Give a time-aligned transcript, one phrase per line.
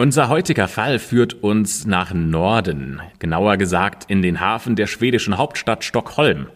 [0.00, 5.82] Unser heutiger Fall führt uns nach Norden, genauer gesagt in den Hafen der schwedischen Hauptstadt
[5.82, 6.46] Stockholm.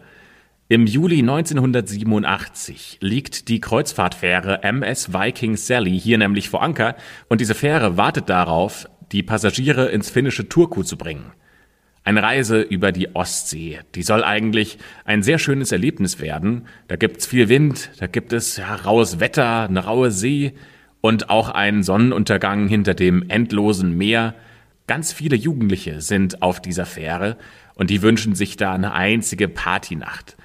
[0.69, 6.95] Im Juli 1987 liegt die Kreuzfahrtfähre MS Viking Sally hier nämlich vor Anker
[7.27, 11.33] und diese Fähre wartet darauf, die Passagiere ins finnische Turku zu bringen.
[12.05, 16.65] Eine Reise über die Ostsee, die soll eigentlich ein sehr schönes Erlebnis werden.
[16.87, 20.53] Da gibt's viel Wind, da gibt es ja, raues Wetter, eine raue See,
[21.03, 24.35] und auch ein Sonnenuntergang hinter dem endlosen Meer.
[24.87, 27.35] Ganz viele Jugendliche sind auf dieser Fähre
[27.75, 30.37] und die wünschen sich da eine einzige Partynacht.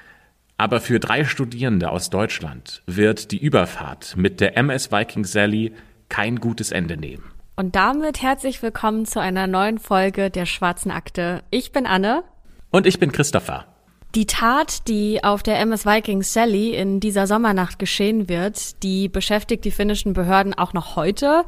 [0.56, 5.72] Aber für drei Studierende aus Deutschland wird die Überfahrt mit der MS Viking Sally
[6.08, 7.30] kein gutes Ende nehmen.
[7.54, 11.44] Und damit herzlich willkommen zu einer neuen Folge der Schwarzen Akte.
[11.50, 12.24] Ich bin Anne.
[12.70, 13.66] Und ich bin Christopher.
[14.14, 19.64] Die Tat, die auf der MS Viking Sally in dieser Sommernacht geschehen wird, die beschäftigt
[19.66, 21.44] die finnischen Behörden auch noch heute.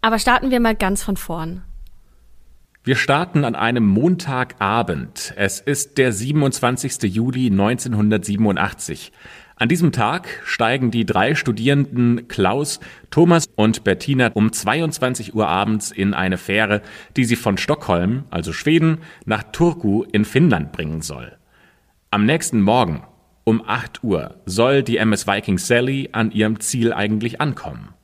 [0.00, 1.62] Aber starten wir mal ganz von vorn.
[2.82, 5.32] Wir starten an einem Montagabend.
[5.36, 7.04] Es ist der 27.
[7.04, 9.12] Juli 1987.
[9.54, 12.80] An diesem Tag steigen die drei Studierenden Klaus,
[13.12, 16.82] Thomas und Bettina um 22 Uhr abends in eine Fähre,
[17.16, 21.36] die sie von Stockholm, also Schweden, nach Turku in Finnland bringen soll.
[22.14, 23.04] Am nächsten Morgen
[23.44, 27.94] um 8 Uhr soll die MS Viking Sally an ihrem Ziel eigentlich ankommen.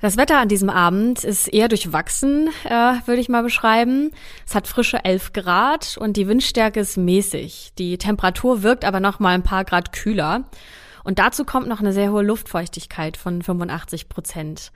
[0.00, 2.70] Das Wetter an diesem Abend ist eher durchwachsen, äh,
[3.04, 4.12] würde ich mal beschreiben.
[4.46, 7.72] Es hat frische 11 Grad und die Windstärke ist mäßig.
[7.78, 10.44] Die Temperatur wirkt aber noch mal ein paar Grad kühler.
[11.02, 14.70] Und dazu kommt noch eine sehr hohe Luftfeuchtigkeit von 85 Prozent.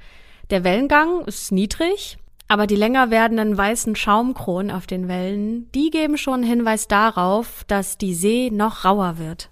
[0.51, 2.19] Der Wellengang ist niedrig,
[2.53, 7.97] aber die länger werdenden weißen Schaumkronen auf den Wellen, die geben schon Hinweis darauf, dass
[7.97, 9.49] die See noch rauer wird.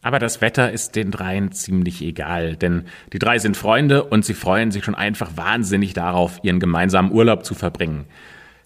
[0.00, 4.32] Aber das Wetter ist den dreien ziemlich egal, denn die drei sind Freunde und sie
[4.32, 8.06] freuen sich schon einfach wahnsinnig darauf, ihren gemeinsamen Urlaub zu verbringen.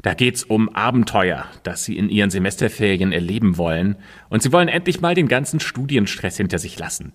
[0.03, 3.97] Da geht's um Abenteuer, das sie in ihren Semesterferien erleben wollen,
[4.29, 7.13] und sie wollen endlich mal den ganzen Studienstress hinter sich lassen.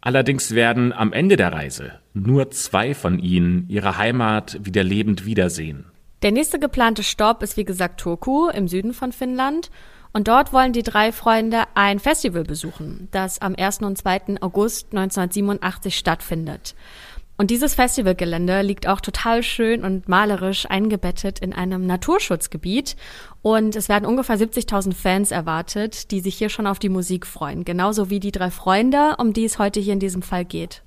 [0.00, 5.84] Allerdings werden am Ende der Reise nur zwei von ihnen ihre Heimat wieder lebend wiedersehen.
[6.22, 9.70] Der nächste geplante Stopp ist wie gesagt Turku im Süden von Finnland.
[10.12, 13.82] Und dort wollen die drei Freunde ein Festival besuchen, das am 1.
[13.82, 14.40] und 2.
[14.40, 16.74] August 1987 stattfindet.
[17.40, 22.96] Und dieses Festivalgelände liegt auch total schön und malerisch eingebettet in einem Naturschutzgebiet.
[23.40, 27.64] Und es werden ungefähr 70.000 Fans erwartet, die sich hier schon auf die Musik freuen.
[27.64, 30.82] Genauso wie die drei Freunde, um die es heute hier in diesem Fall geht.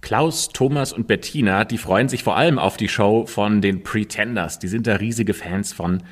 [0.00, 4.58] Klaus, Thomas und Bettina, die freuen sich vor allem auf die Show von den Pretenders.
[4.58, 6.02] Die sind da riesige Fans von.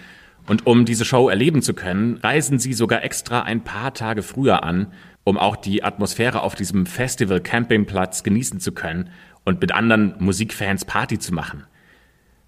[0.47, 4.63] Und um diese Show erleben zu können, reisen sie sogar extra ein paar Tage früher
[4.63, 4.93] an,
[5.25, 9.11] um auch die Atmosphäre auf diesem Festival Campingplatz genießen zu können
[9.45, 11.65] und mit anderen Musikfans Party zu machen.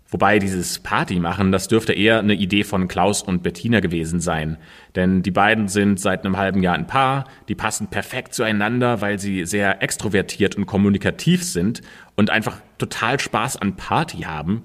[0.08, 4.56] Wobei dieses Party machen, das dürfte eher eine Idee von Klaus und Bettina gewesen sein.
[4.94, 9.18] Denn die beiden sind seit einem halben Jahr ein Paar, die passen perfekt zueinander, weil
[9.18, 11.82] sie sehr extrovertiert und kommunikativ sind
[12.14, 14.62] und einfach total Spaß an Party haben.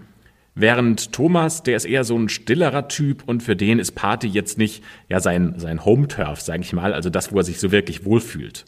[0.54, 4.60] Während Thomas, der ist eher so ein stillerer Typ und für den ist Party jetzt
[4.60, 8.06] nicht ja sein, sein Home-Turf, sage ich mal, also das, wo er sich so wirklich
[8.06, 8.66] wohlfühlt.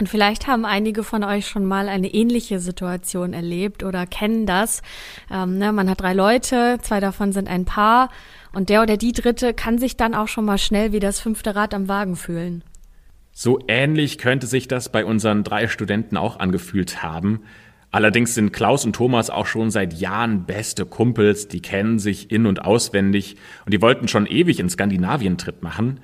[0.00, 4.80] Und vielleicht haben einige von euch schon mal eine ähnliche Situation erlebt oder kennen das.
[5.30, 8.08] Ähm, ne, man hat drei Leute, zwei davon sind ein Paar
[8.54, 11.54] und der oder die dritte kann sich dann auch schon mal schnell wie das fünfte
[11.54, 12.64] Rad am Wagen fühlen.
[13.32, 17.42] So ähnlich könnte sich das bei unseren drei Studenten auch angefühlt haben.
[17.90, 22.46] Allerdings sind Klaus und Thomas auch schon seit Jahren beste Kumpels, die kennen sich in
[22.46, 23.36] und auswendig
[23.66, 26.00] und die wollten schon ewig einen Skandinavien-Trip machen.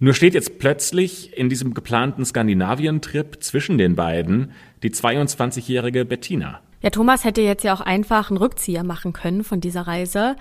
[0.00, 6.60] Nur steht jetzt plötzlich in diesem geplanten Skandinavien-Trip zwischen den beiden die 22-jährige Bettina.
[6.80, 10.36] Ja, Thomas hätte jetzt ja auch einfach einen Rückzieher machen können von dieser Reise.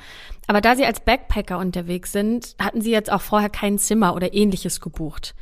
[0.45, 4.35] Aber da sie als Backpacker unterwegs sind, hatten sie jetzt auch vorher kein Zimmer oder
[4.35, 5.33] ähnliches gebucht.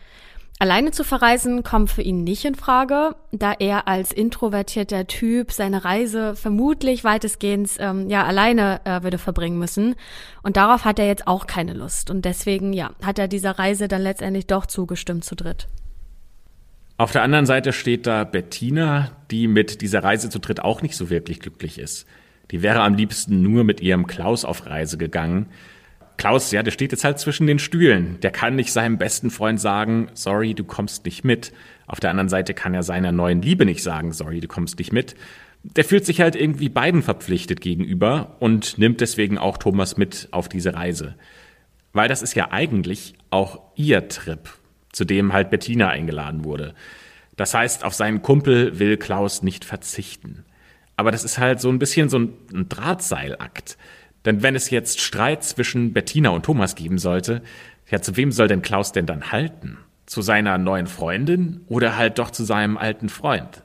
[0.58, 5.84] Alleine zu verreisen kommt für ihn nicht in Frage, da er als introvertierter Typ seine
[5.84, 9.96] Reise vermutlich weitestgehend ähm, ja alleine äh, würde verbringen müssen.
[10.44, 12.10] Und darauf hat er jetzt auch keine Lust.
[12.10, 15.68] Und deswegen ja hat er dieser Reise dann letztendlich doch zugestimmt zu dritt.
[16.98, 20.96] Auf der anderen Seite steht da Bettina, die mit dieser Reise zu dritt auch nicht
[20.96, 22.06] so wirklich glücklich ist.
[22.52, 25.48] Die wäre am liebsten nur mit ihrem Klaus auf Reise gegangen.
[26.18, 28.20] Klaus, ja, der steht jetzt halt zwischen den Stühlen.
[28.22, 31.52] Der kann nicht seinem besten Freund sagen, sorry, du kommst nicht mit.
[31.88, 34.94] Auf der anderen Seite kann er seiner neuen Liebe nicht sagen, sorry, du kommst nicht
[34.94, 35.16] mit.
[35.64, 40.48] Der fühlt sich halt irgendwie beiden verpflichtet gegenüber und nimmt deswegen auch Thomas mit auf
[40.48, 41.16] diese Reise.
[41.92, 44.50] Weil das ist ja eigentlich auch ihr Trip,
[44.92, 46.76] zu dem halt Bettina eingeladen wurde.
[47.36, 50.46] Das heißt, auf seinen Kumpel will Klaus nicht verzichten.
[50.98, 53.78] Aber das ist halt so ein bisschen so ein Drahtseilakt.
[54.26, 57.42] Denn wenn es jetzt Streit zwischen Bettina und Thomas geben sollte,
[57.90, 59.78] ja, zu wem soll denn Klaus denn dann halten?
[60.06, 63.64] Zu seiner neuen Freundin oder halt doch zu seinem alten Freund?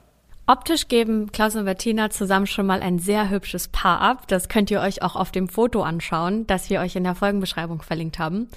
[0.51, 4.27] Optisch geben Klaus und Bettina zusammen schon mal ein sehr hübsches Paar ab.
[4.27, 7.81] Das könnt ihr euch auch auf dem Foto anschauen, das wir euch in der Folgenbeschreibung
[7.81, 8.49] verlinkt haben.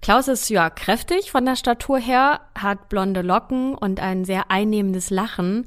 [0.00, 5.10] Klaus ist ja kräftig von der Statur her, hat blonde Locken und ein sehr einnehmendes
[5.10, 5.66] Lachen.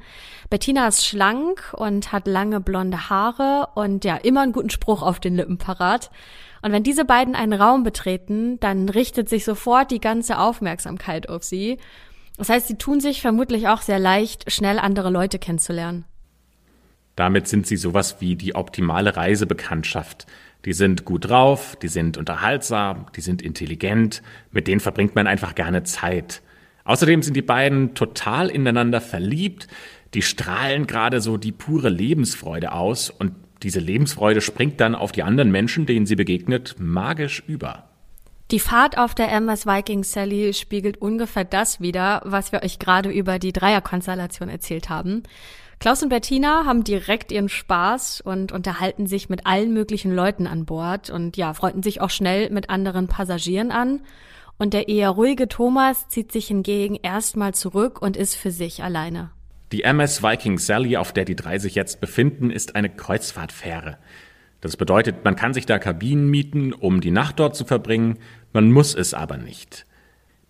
[0.50, 5.20] Bettina ist schlank und hat lange blonde Haare und ja, immer einen guten Spruch auf
[5.20, 6.10] den Lippen parat.
[6.64, 11.44] Und wenn diese beiden einen Raum betreten, dann richtet sich sofort die ganze Aufmerksamkeit auf
[11.44, 11.78] sie.
[12.38, 16.06] Das heißt, sie tun sich vermutlich auch sehr leicht, schnell andere Leute kennenzulernen.
[17.16, 20.28] Damit sind sie sowas wie die optimale Reisebekanntschaft.
[20.66, 25.56] Die sind gut drauf, die sind unterhaltsam, die sind intelligent, mit denen verbringt man einfach
[25.56, 26.44] gerne Zeit.
[26.84, 29.68] Außerdem sind die beiden total ineinander verliebt,
[30.14, 33.34] die strahlen gerade so die pure Lebensfreude aus und
[33.64, 37.87] diese Lebensfreude springt dann auf die anderen Menschen, denen sie begegnet, magisch über.
[38.50, 43.10] Die Fahrt auf der MS Viking Sally spiegelt ungefähr das wider, was wir euch gerade
[43.10, 45.24] über die Dreierkonstellation erzählt haben.
[45.80, 50.66] Klaus und Bettina haben direkt ihren Spaß und unterhalten sich mit allen möglichen Leuten an
[50.66, 54.02] Bord und ja, freunden sich auch schnell mit anderen Passagieren an.
[54.58, 59.30] Und der eher ruhige Thomas zieht sich hingegen erstmal zurück und ist für sich alleine.
[59.74, 63.98] Die MS Viking Sally, auf der die drei sich jetzt befinden, ist eine Kreuzfahrtfähre.
[64.62, 68.18] Das bedeutet, man kann sich da Kabinen mieten, um die Nacht dort zu verbringen,
[68.54, 69.86] man muss es aber nicht.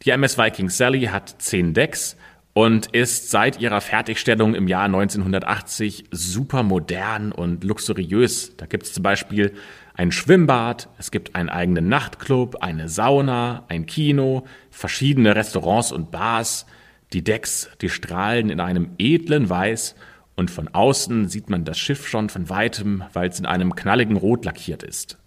[0.03, 2.15] Die MS Viking Sally hat zehn Decks
[2.53, 8.55] und ist seit ihrer Fertigstellung im Jahr 1980 super modern und luxuriös.
[8.57, 9.53] Da gibt es zum Beispiel
[9.93, 16.65] ein Schwimmbad, es gibt einen eigenen Nachtclub, eine Sauna, ein Kino, verschiedene Restaurants und Bars.
[17.13, 19.95] Die Decks, die strahlen in einem edlen Weiß
[20.37, 24.15] und von außen sieht man das Schiff schon von weitem, weil es in einem knalligen
[24.15, 25.17] Rot lackiert ist.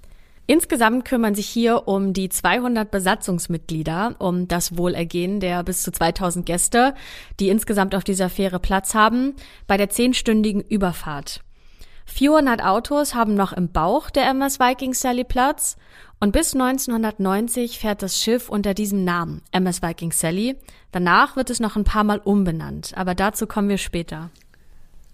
[0.47, 6.45] Insgesamt kümmern sich hier um die 200 Besatzungsmitglieder, um das Wohlergehen der bis zu 2000
[6.47, 6.95] Gäste,
[7.39, 9.35] die insgesamt auf dieser Fähre Platz haben,
[9.67, 11.43] bei der zehnstündigen Überfahrt.
[12.07, 15.77] 400 Autos haben noch im Bauch der MS Viking Sally Platz
[16.19, 20.57] und bis 1990 fährt das Schiff unter diesem Namen MS Viking Sally.
[20.91, 24.31] Danach wird es noch ein paar Mal umbenannt, aber dazu kommen wir später.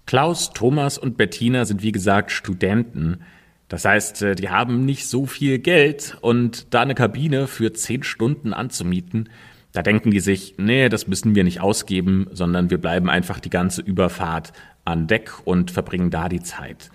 [0.06, 3.20] Klaus, Thomas und Bettina sind wie gesagt Studenten.
[3.68, 8.04] Das heißt, äh, die haben nicht so viel Geld und da eine Kabine für zehn
[8.04, 9.28] Stunden anzumieten,
[9.76, 13.50] da denken die sich, nee, das müssen wir nicht ausgeben, sondern wir bleiben einfach die
[13.50, 14.54] ganze Überfahrt
[14.86, 16.90] an Deck und verbringen da die Zeit.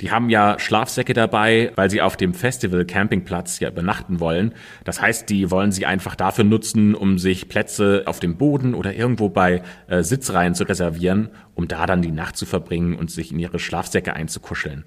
[0.00, 4.52] Die haben ja Schlafsäcke dabei, weil sie auf dem Festival Campingplatz ja übernachten wollen.
[4.84, 8.94] Das heißt, die wollen sie einfach dafür nutzen, um sich Plätze auf dem Boden oder
[8.94, 13.32] irgendwo bei äh, Sitzreihen zu reservieren, um da dann die Nacht zu verbringen und sich
[13.32, 14.84] in ihre Schlafsäcke einzukuscheln.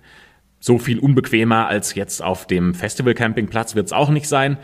[0.60, 4.58] So viel unbequemer als jetzt auf dem Festival Campingplatz wird es auch nicht sein.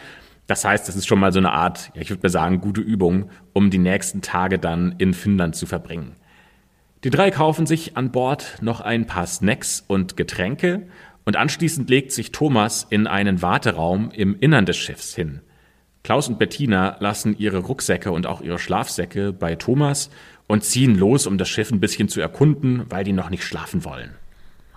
[0.45, 2.81] Das heißt, es ist schon mal so eine Art, ja, ich würde mal sagen, gute
[2.81, 6.15] Übung, um die nächsten Tage dann in Finnland zu verbringen.
[7.05, 10.87] Die drei kaufen sich an Bord noch ein paar Snacks und Getränke
[11.23, 15.41] und anschließend legt sich Thomas in einen Warteraum im Innern des Schiffs hin.
[16.03, 20.09] Klaus und Bettina lassen ihre Rucksäcke und auch ihre Schlafsäcke bei Thomas
[20.47, 23.85] und ziehen los, um das Schiff ein bisschen zu erkunden, weil die noch nicht schlafen
[23.85, 24.15] wollen.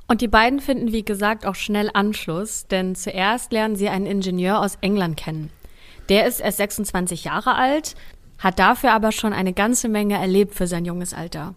[0.07, 4.61] Und die beiden finden, wie gesagt, auch schnell Anschluss, denn zuerst lernen sie einen Ingenieur
[4.61, 5.49] aus England kennen.
[6.11, 7.95] Der ist erst 26 Jahre alt,
[8.37, 11.55] hat dafür aber schon eine ganze Menge erlebt für sein junges Alter.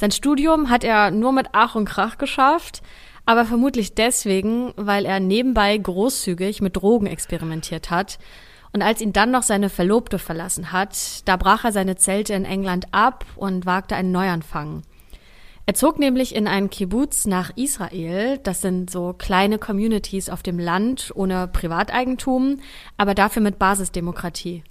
[0.00, 2.82] Sein Studium hat er nur mit Ach und Krach geschafft,
[3.26, 8.20] aber vermutlich deswegen, weil er nebenbei großzügig mit Drogen experimentiert hat.
[8.72, 12.44] Und als ihn dann noch seine Verlobte verlassen hat, da brach er seine Zelte in
[12.44, 14.82] England ab und wagte einen Neuanfang.
[15.66, 18.38] Er zog nämlich in einen Kibbutz nach Israel.
[18.44, 22.60] Das sind so kleine Communities auf dem Land ohne Privateigentum,
[22.96, 24.62] aber dafür mit Basisdemokratie.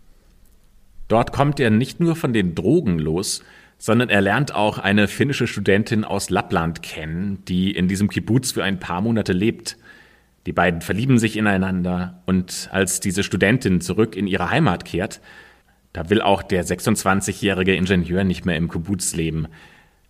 [1.10, 3.44] Dort kommt er nicht nur von den Drogen los,
[3.78, 8.64] sondern er lernt auch eine finnische Studentin aus Lappland kennen, die in diesem Kibbutz für
[8.64, 9.78] ein paar Monate lebt.
[10.46, 15.22] Die beiden verlieben sich ineinander und als diese Studentin zurück in ihre Heimat kehrt,
[15.94, 19.48] da will auch der 26-jährige Ingenieur nicht mehr im Kibbutz leben.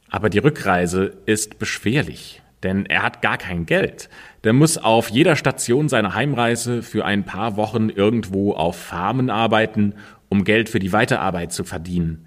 [0.10, 4.10] Aber die Rückreise ist beschwerlich, denn er hat gar kein Geld.
[4.44, 9.96] Der muss auf jeder Station seiner Heimreise für ein paar Wochen irgendwo auf Farmen arbeiten,
[10.30, 12.27] um Geld für die Weiterarbeit zu verdienen.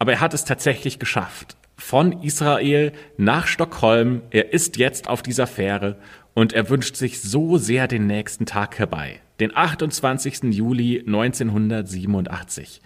[0.00, 1.56] Aber er hat es tatsächlich geschafft.
[1.76, 4.22] Von Israel nach Stockholm.
[4.30, 5.98] Er ist jetzt auf dieser Fähre
[6.34, 9.20] und er wünscht sich so sehr den nächsten Tag herbei.
[9.40, 10.54] Den 28.
[10.54, 12.80] Juli 1987.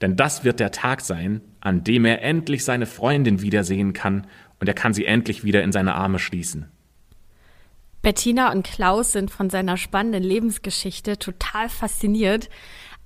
[0.00, 4.26] Denn das wird der Tag sein, an dem er endlich seine Freundin wiedersehen kann
[4.58, 6.70] und er kann sie endlich wieder in seine Arme schließen.
[8.00, 12.50] Bettina und Klaus sind von seiner spannenden Lebensgeschichte total fasziniert.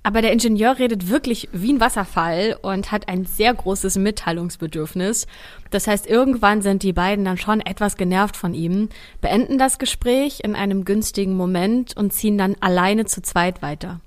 [0.01, 5.27] Aber der Ingenieur redet wirklich wie ein Wasserfall und hat ein sehr großes Mitteilungsbedürfnis.
[5.71, 8.89] Das heißt, irgendwann sind die beiden dann schon etwas genervt von ihm,
[9.19, 13.99] beenden das Gespräch in einem günstigen Moment und ziehen dann alleine zu zweit weiter.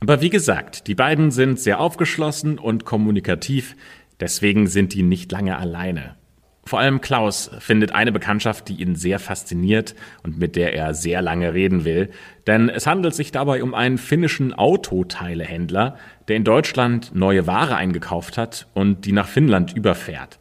[0.00, 3.76] Aber wie gesagt, die beiden sind sehr aufgeschlossen und kommunikativ,
[4.20, 6.16] deswegen sind die nicht lange alleine.
[6.66, 11.20] Vor allem Klaus findet eine Bekanntschaft, die ihn sehr fasziniert und mit der er sehr
[11.20, 12.10] lange reden will.
[12.46, 18.38] Denn es handelt sich dabei um einen finnischen Autoteilehändler, der in Deutschland neue Ware eingekauft
[18.38, 20.38] hat und die nach Finnland überfährt.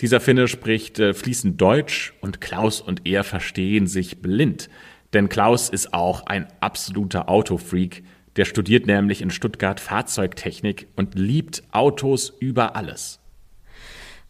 [0.00, 4.70] Dieser Finne spricht äh, fließend Deutsch und Klaus und er verstehen sich blind.
[5.12, 8.02] Denn Klaus ist auch ein absoluter Autofreak.
[8.36, 13.21] Der studiert nämlich in Stuttgart Fahrzeugtechnik und liebt Autos über alles.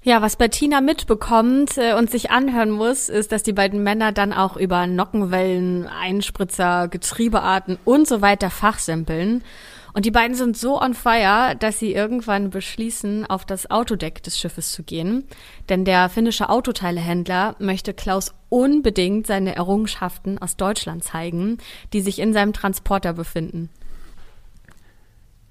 [0.05, 4.33] Ja, was Bettina mitbekommt äh, und sich anhören muss, ist, dass die beiden Männer dann
[4.33, 9.45] auch über Nockenwellen, Einspritzer, Getriebearten und so weiter fachsimpeln.
[9.93, 14.41] Und die beiden sind so on fire, dass sie irgendwann beschließen, auf das Autodeck des
[14.41, 15.29] Schiffes zu gehen.
[15.69, 21.59] Denn der finnische Autoteilehändler möchte Klaus unbedingt seine Errungenschaften aus Deutschland zeigen,
[21.93, 23.71] die sich in seinem Transporter befinden.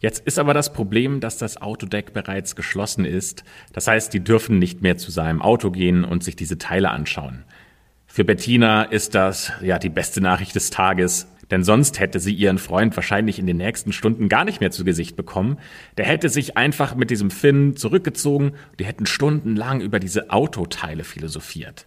[0.01, 3.43] Jetzt ist aber das Problem, dass das Autodeck bereits geschlossen ist.
[3.71, 7.43] Das heißt, die dürfen nicht mehr zu seinem Auto gehen und sich diese Teile anschauen.
[8.07, 12.57] Für Bettina ist das ja die beste Nachricht des Tages, denn sonst hätte sie ihren
[12.57, 15.59] Freund wahrscheinlich in den nächsten Stunden gar nicht mehr zu Gesicht bekommen.
[15.97, 21.85] Der hätte sich einfach mit diesem Finn zurückgezogen, die hätten stundenlang über diese Autoteile philosophiert.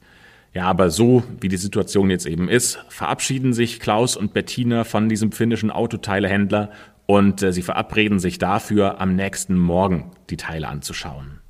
[0.52, 5.08] Ja, aber so wie die Situation jetzt eben ist, verabschieden sich Klaus und Bettina von
[5.08, 6.70] diesem finnischen Autoteilehändler
[7.06, 11.40] und äh, sie verabreden sich dafür, am nächsten Morgen die Teile anzuschauen.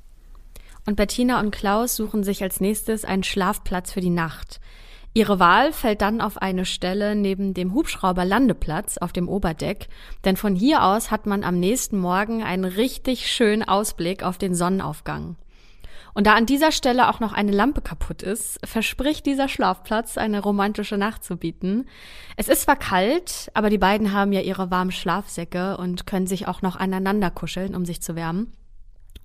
[0.85, 4.59] Und Bettina und Klaus suchen sich als nächstes einen Schlafplatz für die Nacht.
[5.13, 9.87] Ihre Wahl fällt dann auf eine Stelle neben dem Hubschrauberlandeplatz auf dem Oberdeck,
[10.25, 14.53] denn von hier aus hat man am nächsten Morgen einen richtig schönen Ausblick auf den
[14.53, 15.37] Sonnenaufgang.
[16.15, 20.41] Und da an dieser Stelle auch noch eine Lampe kaputt ist, verspricht dieser Schlafplatz eine
[20.41, 21.87] romantische Nacht zu bieten.
[22.37, 26.47] Es ist zwar kalt, aber die beiden haben ja ihre warmen Schlafsäcke und können sich
[26.47, 28.53] auch noch aneinander kuscheln, um sich zu wärmen.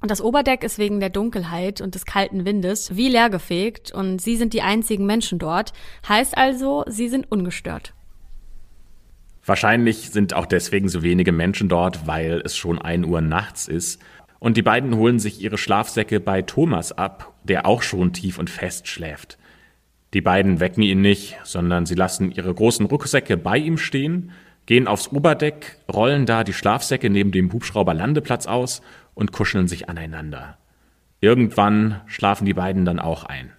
[0.03, 4.37] Und das Oberdeck ist wegen der Dunkelheit und des kalten Windes wie leergefegt und sie
[4.37, 5.73] sind die einzigen Menschen dort.
[6.09, 7.95] Heißt also, sie sind ungestört.
[9.47, 14.03] Wahrscheinlich sind auch deswegen so wenige Menschen dort, weil es schon ein Uhr nachts ist
[14.41, 18.51] und die beiden holen sich ihre Schlafsäcke bei Thomas ab, der auch schon tief und
[18.51, 19.39] fest schläft.
[20.15, 24.33] Die beiden wecken ihn nicht, sondern sie lassen ihre großen Rucksäcke bei ihm stehen,
[24.67, 28.83] gehen aufs Oberdeck, rollen da die Schlafsäcke neben dem Hubschrauberlandeplatz aus
[29.15, 30.59] und kuscheln sich aneinander.
[31.21, 33.53] Irgendwann schlafen die beiden dann auch ein.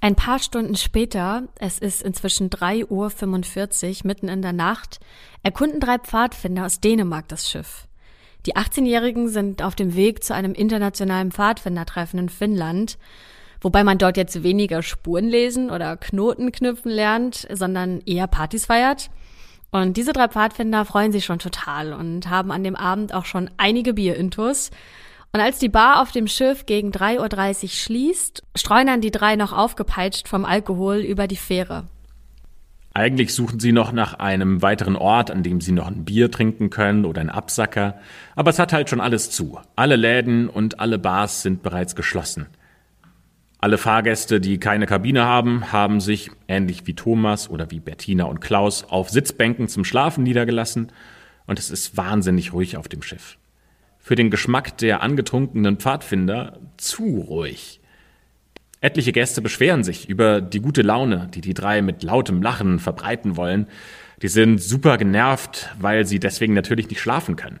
[0.00, 4.98] Ein paar Stunden später, es ist inzwischen 3.45 Uhr mitten in der Nacht,
[5.44, 7.86] erkunden drei Pfadfinder aus Dänemark das Schiff.
[8.46, 12.98] Die 18-Jährigen sind auf dem Weg zu einem internationalen Pfadfindertreffen in Finnland,
[13.60, 19.10] wobei man dort jetzt weniger Spuren lesen oder Knoten knüpfen lernt, sondern eher Partys feiert.
[19.70, 23.48] Und diese drei Pfadfinder freuen sich schon total und haben an dem Abend auch schon
[23.56, 24.70] einige Bierintus.
[25.32, 29.52] Und als die Bar auf dem Schiff gegen 3.30 Uhr schließt, streunern die drei noch
[29.52, 31.84] aufgepeitscht vom Alkohol über die Fähre.
[32.94, 36.68] Eigentlich suchen sie noch nach einem weiteren Ort, an dem sie noch ein Bier trinken
[36.68, 37.98] können oder einen Absacker,
[38.36, 39.58] aber es hat halt schon alles zu.
[39.76, 42.46] Alle Läden und alle Bars sind bereits geschlossen.
[43.58, 48.40] Alle Fahrgäste, die keine Kabine haben, haben sich, ähnlich wie Thomas oder wie Bettina und
[48.40, 50.92] Klaus, auf Sitzbänken zum Schlafen niedergelassen
[51.46, 53.38] und es ist wahnsinnig ruhig auf dem Schiff.
[53.98, 57.80] Für den Geschmack der angetrunkenen Pfadfinder zu ruhig.
[58.82, 63.36] Etliche Gäste beschweren sich über die gute Laune, die die drei mit lautem Lachen verbreiten
[63.36, 63.68] wollen.
[64.22, 67.60] Die sind super genervt, weil sie deswegen natürlich nicht schlafen können.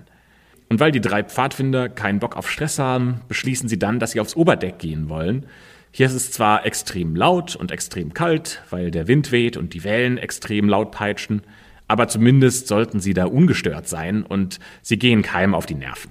[0.68, 4.20] Und weil die drei Pfadfinder keinen Bock auf Stress haben, beschließen sie dann, dass sie
[4.20, 5.46] aufs Oberdeck gehen wollen.
[5.92, 9.84] Hier ist es zwar extrem laut und extrem kalt, weil der Wind weht und die
[9.84, 11.42] Wellen extrem laut peitschen,
[11.86, 16.10] aber zumindest sollten sie da ungestört sein und sie gehen keinem auf die Nerven.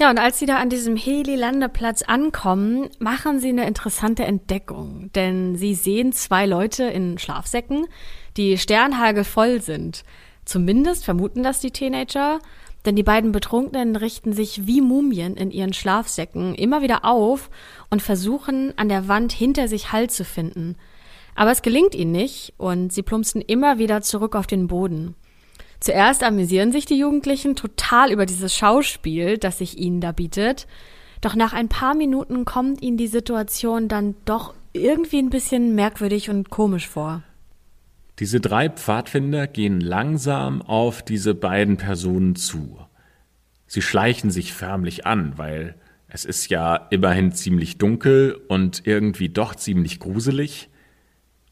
[0.00, 5.10] Ja, und als sie da an diesem Heli-Landeplatz ankommen, machen sie eine interessante Entdeckung.
[5.14, 7.86] Denn sie sehen zwei Leute in Schlafsäcken,
[8.38, 10.04] die sternhagelvoll sind.
[10.46, 12.38] Zumindest vermuten das die Teenager,
[12.86, 17.50] denn die beiden Betrunkenen richten sich wie Mumien in ihren Schlafsäcken immer wieder auf
[17.90, 20.76] und versuchen an der Wand hinter sich Halt zu finden.
[21.34, 25.14] Aber es gelingt ihnen nicht und sie plumpsen immer wieder zurück auf den Boden.
[25.80, 30.66] Zuerst amüsieren sich die Jugendlichen total über dieses Schauspiel, das sich ihnen da bietet.
[31.22, 36.30] Doch nach ein paar Minuten kommt ihnen die Situation dann doch irgendwie ein bisschen merkwürdig
[36.30, 37.22] und komisch vor.
[38.18, 42.78] Diese drei Pfadfinder gehen langsam auf diese beiden Personen zu.
[43.66, 45.74] Sie schleichen sich förmlich an, weil
[46.08, 50.68] es ist ja immerhin ziemlich dunkel und irgendwie doch ziemlich gruselig.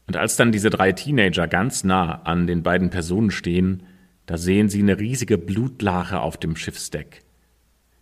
[0.05, 3.83] Und als dann diese drei Teenager ganz nah an den beiden Personen stehen,
[4.29, 7.23] da sehen sie eine riesige Blutlache auf dem Schiffsdeck.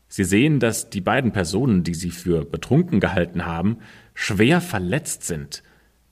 [0.10, 3.78] Sie sehen, dass die beiden Personen, die sie für betrunken gehalten haben,
[4.14, 5.64] schwer verletzt sind.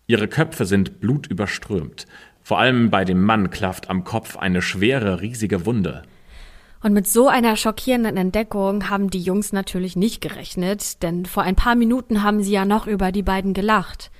[0.07, 2.05] Ihre Köpfe sind blutüberströmt.
[2.41, 6.03] Vor allem bei dem Mann klafft am Kopf eine schwere, riesige Wunde.
[6.81, 11.57] Und mit so einer schockierenden Entdeckung haben die Jungs natürlich nicht gerechnet, denn vor ein
[11.57, 14.11] paar Minuten haben sie ja noch über die beiden gelacht.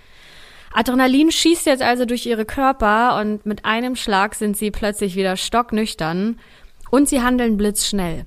[0.76, 5.38] Adrenalin schießt jetzt also durch ihre Körper und mit einem Schlag sind sie plötzlich wieder
[5.38, 6.38] stocknüchtern
[6.92, 8.26] und sie handeln blitzschnell.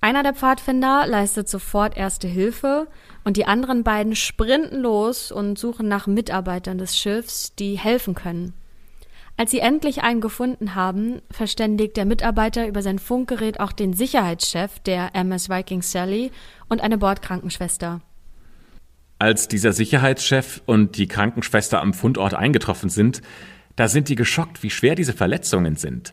[0.00, 2.88] Einer der Pfadfinder leistet sofort erste Hilfe
[3.24, 8.54] und die anderen beiden sprinten los und suchen nach Mitarbeitern des Schiffs, die helfen können.
[9.36, 14.78] Als sie endlich einen gefunden haben, verständigt der Mitarbeiter über sein Funkgerät auch den Sicherheitschef
[14.80, 16.32] der MS Viking Sally
[16.70, 18.00] und eine Bordkrankenschwester.
[19.22, 23.22] Als dieser Sicherheitschef und die Krankenschwester am Fundort eingetroffen sind,
[23.76, 26.12] da sind die geschockt, wie schwer diese Verletzungen sind.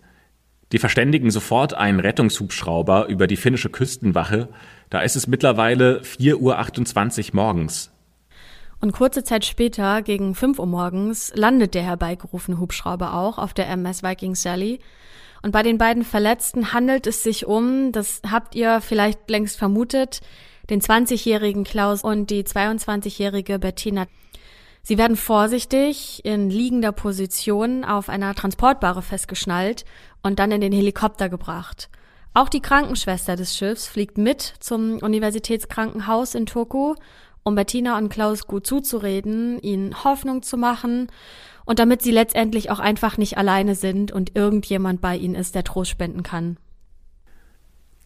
[0.72, 4.50] Die verständigen sofort einen Rettungshubschrauber über die finnische Küstenwache.
[4.92, 7.90] Da ist es mittlerweile 4.28 Uhr morgens.
[8.80, 13.70] Und kurze Zeit später, gegen 5 Uhr morgens, landet der herbeigerufene Hubschrauber auch auf der
[13.70, 14.82] MS Viking Sally.
[15.42, 20.22] Und bei den beiden Verletzten handelt es sich um, das habt ihr vielleicht längst vermutet,
[20.70, 24.08] den 20-jährigen Klaus und die 22-jährige Bettina.
[24.82, 29.86] Sie werden vorsichtig in liegender Position auf einer Transportbare festgeschnallt
[30.24, 31.90] und dann in den Helikopter gebracht.
[32.34, 36.96] Auch die Krankenschwester des Schiffs fliegt mit zum Universitätskrankenhaus in Turku
[37.44, 41.08] um Bettina und Klaus gut zuzureden, ihnen Hoffnung zu machen
[41.66, 45.64] und damit sie letztendlich auch einfach nicht alleine sind und irgendjemand bei ihnen ist, der
[45.64, 46.58] Trost spenden kann.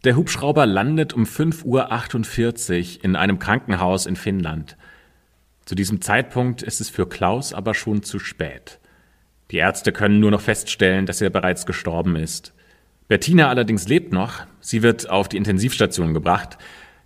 [0.04, 4.76] Der Hubschrauber landet um 5.48 Uhr in einem Krankenhaus in Finnland.
[5.66, 8.80] Zu diesem Zeitpunkt ist es für Klaus aber schon zu spät.
[9.52, 12.54] Die Ärzte können nur noch feststellen, dass er bereits gestorben ist.
[13.08, 14.42] Bettina allerdings lebt noch.
[14.60, 16.58] Sie wird auf die Intensivstation gebracht,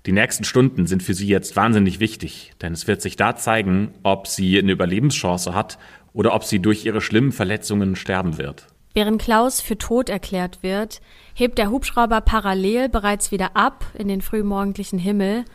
[0.07, 3.93] die nächsten Stunden sind für sie jetzt wahnsinnig wichtig, denn es wird sich da zeigen,
[4.03, 5.77] ob sie eine Überlebenschance hat
[6.13, 8.67] oder ob sie durch ihre schlimmen Verletzungen sterben wird.
[8.97, 11.01] Während Klaus für tot erklärt wird,
[11.35, 15.45] hebt der Hubschrauber parallel bereits wieder ab in den frühmorgendlichen Himmel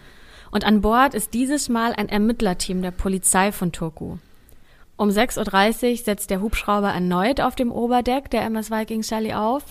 [0.52, 4.18] und an Bord ist dieses Mal ein Ermittlerteam der Polizei von Turku.
[4.96, 9.64] Um 6.30 Uhr setzt der Hubschrauber erneut auf dem Oberdeck der MS Viking Sally auf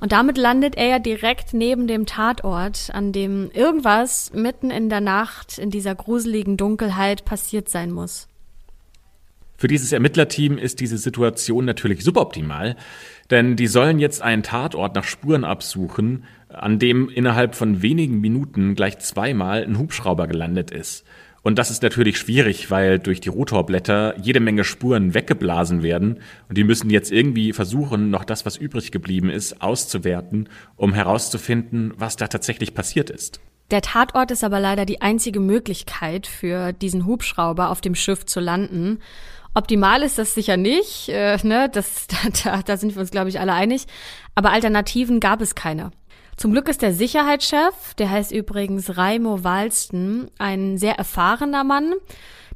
[0.00, 5.00] und damit landet er ja direkt neben dem Tatort, an dem irgendwas mitten in der
[5.00, 8.27] Nacht in dieser gruseligen Dunkelheit passiert sein muss.
[9.60, 12.76] Für dieses Ermittlerteam ist diese Situation natürlich suboptimal,
[13.28, 18.76] denn die sollen jetzt einen Tatort nach Spuren absuchen, an dem innerhalb von wenigen Minuten
[18.76, 21.04] gleich zweimal ein Hubschrauber gelandet ist.
[21.42, 26.56] Und das ist natürlich schwierig, weil durch die Rotorblätter jede Menge Spuren weggeblasen werden und
[26.56, 32.14] die müssen jetzt irgendwie versuchen, noch das, was übrig geblieben ist, auszuwerten, um herauszufinden, was
[32.14, 33.40] da tatsächlich passiert ist.
[33.70, 38.40] Der Tatort ist aber leider die einzige Möglichkeit für diesen Hubschrauber auf dem Schiff zu
[38.40, 39.00] landen.
[39.54, 41.68] Optimal ist das sicher nicht, äh, ne?
[41.72, 42.06] das,
[42.44, 43.86] da, da sind wir uns, glaube ich, alle einig.
[44.34, 45.90] Aber Alternativen gab es keine.
[46.36, 51.94] Zum Glück ist der Sicherheitschef, der heißt übrigens Raimo Walsten, ein sehr erfahrener Mann.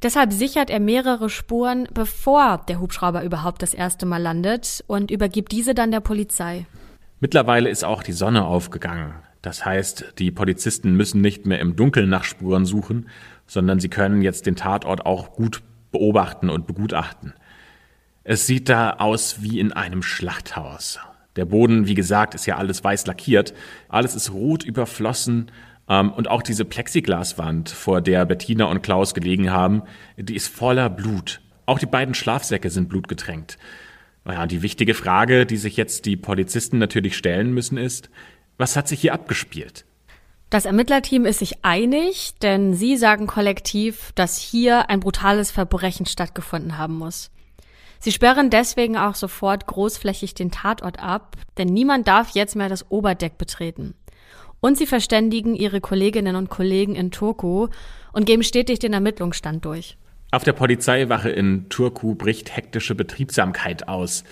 [0.03, 5.51] Deshalb sichert er mehrere Spuren, bevor der Hubschrauber überhaupt das erste Mal landet und übergibt
[5.51, 6.67] diese dann der Polizei.
[7.19, 9.15] Mittlerweile ist auch die Sonne aufgegangen.
[9.43, 13.09] Das heißt, die Polizisten müssen nicht mehr im Dunkeln nach Spuren suchen,
[13.47, 17.35] sondern sie können jetzt den Tatort auch gut beobachten und begutachten.
[18.25, 20.99] Es sieht da aus wie in einem Schlachthaus.
[21.37, 23.55] Der Boden, wie gesagt, ist ja alles weiß lackiert.
[23.89, 25.51] Alles ist rot überflossen.
[25.89, 29.83] Ähm, und auch diese Plexiglaswand, vor der Bettina und Klaus gelegen haben,
[30.17, 31.41] die ist voller Blut.
[31.67, 33.59] Auch die beiden Schlafsäcke sind blutgetränkt.
[34.25, 38.11] Naja, die wichtige Frage, die sich jetzt die Polizisten natürlich stellen müssen, ist,
[38.57, 39.85] was hat sich hier abgespielt?
[40.53, 46.77] Das Ermittlerteam ist sich einig, denn sie sagen kollektiv, dass hier ein brutales Verbrechen stattgefunden
[46.77, 47.31] haben muss.
[48.01, 52.91] Sie sperren deswegen auch sofort großflächig den Tatort ab, denn niemand darf jetzt mehr das
[52.91, 53.95] Oberdeck betreten.
[54.61, 57.69] Und sie verständigen ihre Kolleginnen und Kollegen in Turku
[58.13, 59.97] und geben stetig den Ermittlungsstand durch.
[60.33, 64.23] Auf der Polizeiwache in Turku bricht hektische Betriebsamkeit aus.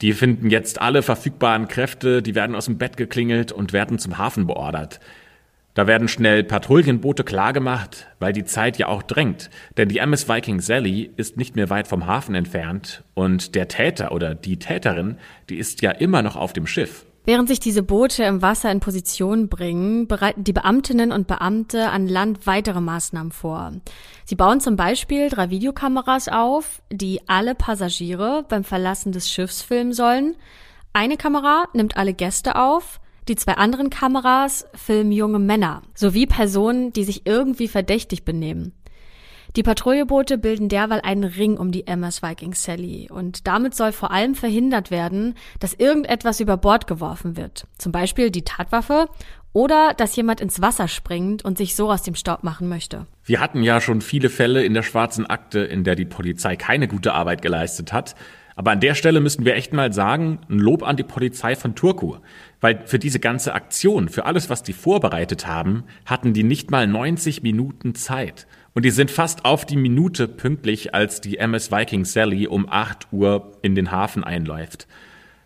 [0.00, 4.16] Die finden jetzt alle verfügbaren Kräfte, die werden aus dem Bett geklingelt und werden zum
[4.16, 5.00] Hafen beordert.
[5.76, 9.50] Da werden schnell Patrouillenboote klargemacht, weil die Zeit ja auch drängt.
[9.76, 14.12] Denn die MS Viking Sally ist nicht mehr weit vom Hafen entfernt und der Täter
[14.12, 15.18] oder die Täterin,
[15.50, 17.04] die ist ja immer noch auf dem Schiff.
[17.26, 22.08] Während sich diese Boote im Wasser in Position bringen, bereiten die Beamtinnen und Beamte an
[22.08, 23.72] Land weitere Maßnahmen vor.
[24.24, 29.92] Sie bauen zum Beispiel drei Videokameras auf, die alle Passagiere beim Verlassen des Schiffs filmen
[29.92, 30.36] sollen.
[30.94, 36.92] Eine Kamera nimmt alle Gäste auf, die zwei anderen Kameras filmen junge Männer sowie Personen,
[36.92, 38.72] die sich irgendwie verdächtig benehmen.
[39.56, 44.10] Die Patrouilleboote bilden derweil einen Ring um die MS Viking Sally und damit soll vor
[44.10, 47.66] allem verhindert werden, dass irgendetwas über Bord geworfen wird.
[47.78, 49.08] Zum Beispiel die Tatwaffe
[49.54, 53.06] oder dass jemand ins Wasser springt und sich so aus dem Staub machen möchte.
[53.24, 56.86] Wir hatten ja schon viele Fälle in der schwarzen Akte, in der die Polizei keine
[56.86, 58.14] gute Arbeit geleistet hat.
[58.56, 61.74] Aber an der Stelle müssen wir echt mal sagen, ein Lob an die Polizei von
[61.74, 62.16] Turku.
[62.62, 66.86] Weil für diese ganze Aktion, für alles, was die vorbereitet haben, hatten die nicht mal
[66.86, 68.46] 90 Minuten Zeit.
[68.72, 73.08] Und die sind fast auf die Minute pünktlich, als die MS Viking Sally um 8
[73.12, 74.88] Uhr in den Hafen einläuft.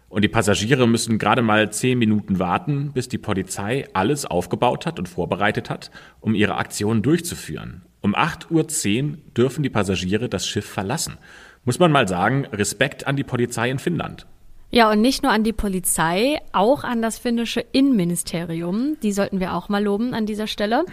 [0.09, 5.01] Und die Passagiere müssen gerade mal 10 Minuten warten, bis die Polizei alles aufgebaut hat
[5.01, 7.83] und vorbereitet hat, um ihre Aktion durchzuführen.
[8.03, 11.19] Um 8.10 Uhr dürfen die Passagiere das Schiff verlassen
[11.65, 14.27] muss man mal sagen, Respekt an die Polizei in Finnland.
[14.73, 18.97] Ja, und nicht nur an die Polizei, auch an das finnische Innenministerium.
[19.03, 20.85] Die sollten wir auch mal loben an dieser Stelle.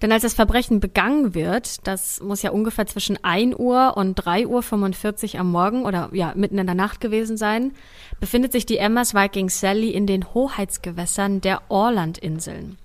[0.00, 4.46] Denn als das Verbrechen begangen wird, das muss ja ungefähr zwischen 1 Uhr und 3
[4.46, 7.72] Uhr 45 am Morgen oder ja, mitten in der Nacht gewesen sein,
[8.18, 12.78] befindet sich die MS Viking Sally in den Hoheitsgewässern der Orlandinseln.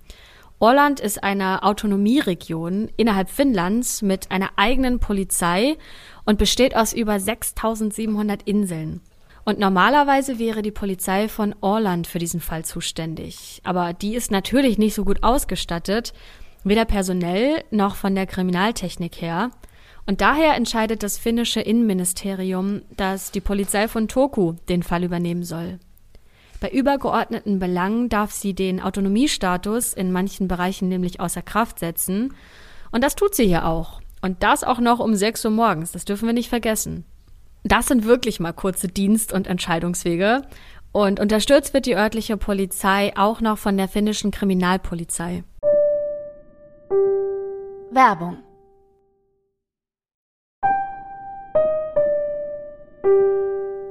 [0.59, 5.77] Orland ist eine Autonomieregion innerhalb Finnlands mit einer eigenen Polizei
[6.25, 9.01] und besteht aus über 6700 Inseln.
[9.45, 13.61] Und normalerweise wäre die Polizei von Orland für diesen Fall zuständig.
[13.63, 16.13] Aber die ist natürlich nicht so gut ausgestattet,
[16.63, 19.51] weder personell noch von der Kriminaltechnik her.
[20.07, 25.79] Und daher entscheidet das finnische Innenministerium, dass die Polizei von Turku den Fall übernehmen soll.
[26.59, 32.33] Bei übergeordneten Belangen darf sie den Autonomiestatus in manchen Bereichen nämlich außer Kraft setzen.
[32.91, 34.01] Und das tut sie hier auch.
[34.25, 35.91] Und das auch noch um 6 Uhr morgens.
[35.91, 37.05] Das dürfen wir nicht vergessen.
[37.63, 40.41] Das sind wirklich mal kurze Dienst- und Entscheidungswege.
[40.91, 45.43] Und unterstützt wird die örtliche Polizei auch noch von der finnischen Kriminalpolizei.
[47.91, 48.37] Werbung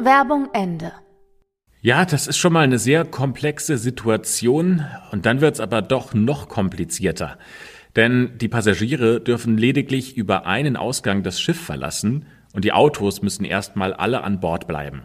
[0.01, 0.91] Werbung Ende.
[1.81, 6.49] Ja, das ist schon mal eine sehr komplexe Situation und dann wird's aber doch noch
[6.49, 7.39] komplizierter.
[7.97, 13.45] Denn die Passagiere dürfen lediglich über einen Ausgang das Schiff verlassen und die Autos müssen
[13.45, 15.03] erstmal alle an Bord bleiben.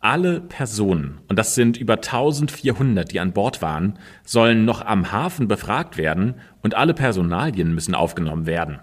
[0.00, 5.48] Alle Personen, und das sind über 1400, die an Bord waren, sollen noch am Hafen
[5.48, 8.78] befragt werden und alle Personalien müssen aufgenommen werden.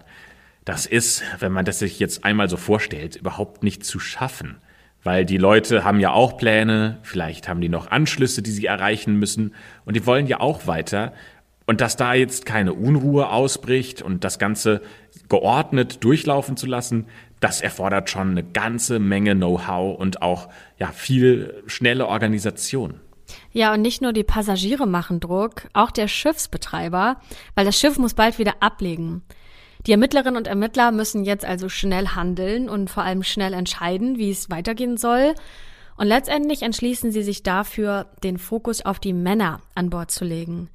[0.65, 4.57] Das ist, wenn man das sich jetzt einmal so vorstellt, überhaupt nicht zu schaffen.
[5.03, 9.19] Weil die Leute haben ja auch Pläne, vielleicht haben die noch Anschlüsse, die sie erreichen
[9.19, 11.13] müssen und die wollen ja auch weiter.
[11.65, 14.81] Und dass da jetzt keine Unruhe ausbricht und das Ganze
[15.29, 17.07] geordnet durchlaufen zu lassen,
[17.39, 22.99] das erfordert schon eine ganze Menge Know-how und auch ja viel schnelle Organisation.
[23.51, 27.17] Ja, und nicht nur die Passagiere machen Druck, auch der Schiffsbetreiber,
[27.55, 29.21] weil das Schiff muss bald wieder ablegen.
[29.85, 34.31] Die Ermittlerinnen und Ermittler müssen jetzt also schnell handeln und vor allem schnell entscheiden, wie
[34.31, 35.33] es weitergehen soll.
[35.97, 40.69] Und letztendlich entschließen sie sich dafür, den Fokus auf die Männer an Bord zu legen.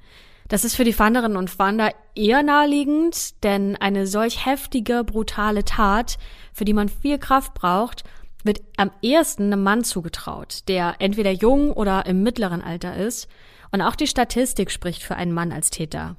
[0.49, 6.17] Das ist für die Fahnderinnen und Fahnder eher naheliegend, denn eine solch heftige, brutale Tat,
[6.53, 8.03] für die man viel Kraft braucht,
[8.43, 13.27] wird am ehesten einem Mann zugetraut, der entweder jung oder im mittleren Alter ist.
[13.71, 16.15] Und auch die Statistik spricht für einen Mann als Täter.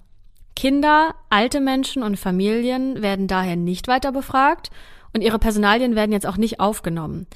[0.54, 4.70] Kinder, alte Menschen und Familien werden daher nicht weiter befragt
[5.12, 7.26] und ihre Personalien werden jetzt auch nicht aufgenommen.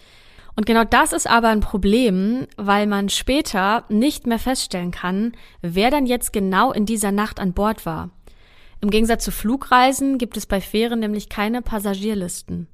[0.57, 5.91] Und genau das ist aber ein Problem, weil man später nicht mehr feststellen kann, wer
[5.91, 8.11] dann jetzt genau in dieser Nacht an Bord war.
[8.81, 12.69] Im Gegensatz zu Flugreisen gibt es bei Fähren nämlich keine Passagierlisten.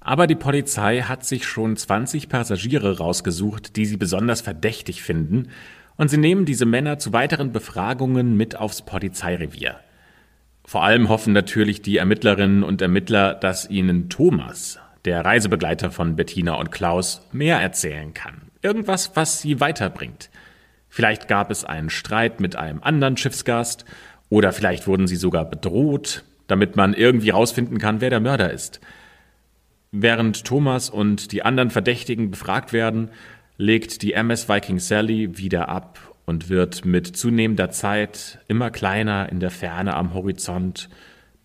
[0.00, 5.48] Aber die Polizei hat sich schon 20 Passagiere rausgesucht, die sie besonders verdächtig finden
[5.96, 9.76] und sie nehmen diese Männer zu weiteren Befragungen mit aufs Polizeirevier.
[10.64, 16.54] Vor allem hoffen natürlich die Ermittlerinnen und Ermittler, dass ihnen Thomas, der Reisebegleiter von Bettina
[16.54, 18.50] und Klaus, mehr erzählen kann.
[18.62, 20.30] Irgendwas, was sie weiterbringt.
[20.88, 23.84] Vielleicht gab es einen Streit mit einem anderen Schiffsgast
[24.28, 28.80] oder vielleicht wurden sie sogar bedroht, damit man irgendwie rausfinden kann, wer der Mörder ist.
[29.90, 33.10] Während Thomas und die anderen Verdächtigen befragt werden,
[33.56, 39.40] legt die MS Viking Sally wieder ab und wird mit zunehmender Zeit immer kleiner in
[39.40, 40.88] der Ferne am Horizont,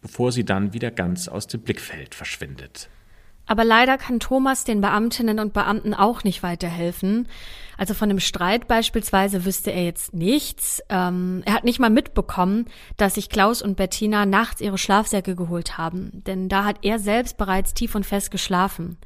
[0.02, 2.90] bevor sie dann wieder ganz aus dem Blickfeld verschwindet.
[3.48, 7.28] Aber leider kann Thomas den Beamtinnen und Beamten auch nicht weiterhelfen.
[7.78, 10.84] Also von dem Streit beispielsweise wüsste er jetzt nichts.
[10.90, 12.66] Ähm, er hat nicht mal mitbekommen,
[12.98, 17.38] dass sich Klaus und Bettina nachts ihre Schlafsäcke geholt haben, denn da hat er selbst
[17.38, 18.98] bereits tief und fest geschlafen.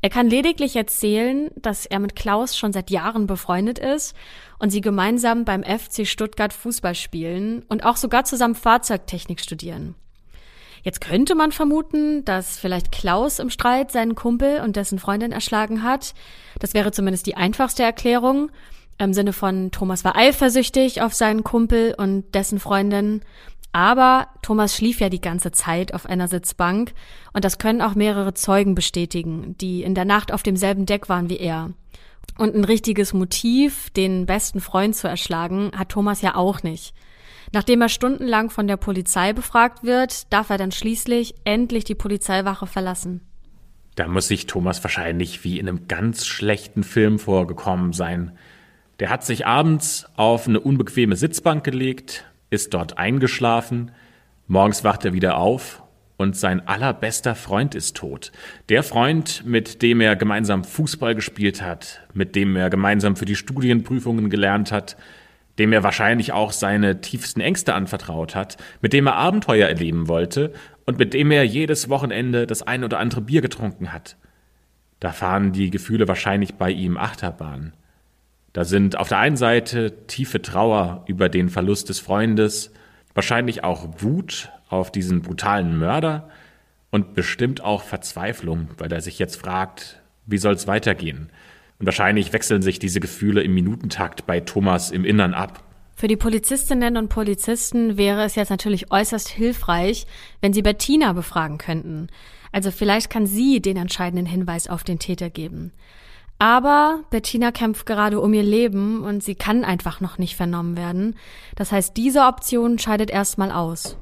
[0.00, 4.14] Er kann lediglich erzählen, dass er mit Klaus schon seit Jahren befreundet ist
[4.58, 9.94] und sie gemeinsam beim FC Stuttgart Fußball spielen und auch sogar zusammen Fahrzeugtechnik studieren.
[10.84, 15.82] Jetzt könnte man vermuten, dass vielleicht Klaus im Streit seinen Kumpel und dessen Freundin erschlagen
[15.82, 16.14] hat.
[16.60, 18.50] Das wäre zumindest die einfachste Erklärung.
[18.98, 23.22] Im Sinne von Thomas war eifersüchtig auf seinen Kumpel und dessen Freundin.
[23.72, 26.92] Aber Thomas schlief ja die ganze Zeit auf einer Sitzbank
[27.32, 31.30] und das können auch mehrere Zeugen bestätigen, die in der Nacht auf demselben Deck waren
[31.30, 31.70] wie er.
[32.36, 36.94] Und ein richtiges Motiv, den besten Freund zu erschlagen, hat Thomas ja auch nicht.
[37.52, 42.66] Nachdem er stundenlang von der Polizei befragt wird, darf er dann schließlich endlich die Polizeiwache
[42.66, 43.20] verlassen.
[43.94, 48.32] Da muss sich Thomas wahrscheinlich wie in einem ganz schlechten Film vorgekommen sein.
[48.98, 53.92] Der hat sich abends auf eine unbequeme Sitzbank gelegt, ist dort eingeschlafen,
[54.46, 55.82] morgens wacht er wieder auf
[56.16, 58.32] und sein allerbester Freund ist tot.
[58.68, 63.36] Der Freund, mit dem er gemeinsam Fußball gespielt hat, mit dem er gemeinsam für die
[63.36, 64.96] Studienprüfungen gelernt hat,
[65.58, 70.52] dem er wahrscheinlich auch seine tiefsten Ängste anvertraut hat, mit dem er Abenteuer erleben wollte
[70.84, 74.16] und mit dem er jedes Wochenende das ein oder andere Bier getrunken hat.
[75.00, 77.72] Da fahren die Gefühle wahrscheinlich bei ihm Achterbahn.
[78.52, 82.72] Da sind auf der einen Seite tiefe Trauer über den Verlust des Freundes,
[83.12, 86.28] wahrscheinlich auch Wut auf diesen brutalen Mörder
[86.90, 91.30] und bestimmt auch Verzweiflung, weil er sich jetzt fragt, wie soll's weitergehen?
[91.78, 95.62] Und wahrscheinlich wechseln sich diese Gefühle im Minutentakt bei Thomas im Innern ab.
[95.96, 100.06] Für die Polizistinnen und Polizisten wäre es jetzt natürlich äußerst hilfreich,
[100.40, 102.08] wenn sie Bettina befragen könnten.
[102.52, 105.72] Also vielleicht kann sie den entscheidenden Hinweis auf den Täter geben.
[106.38, 111.16] Aber Bettina kämpft gerade um ihr Leben und sie kann einfach noch nicht vernommen werden.
[111.54, 113.96] Das heißt, diese Option scheidet erstmal aus.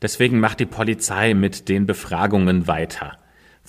[0.00, 3.18] Deswegen macht die Polizei mit den Befragungen weiter.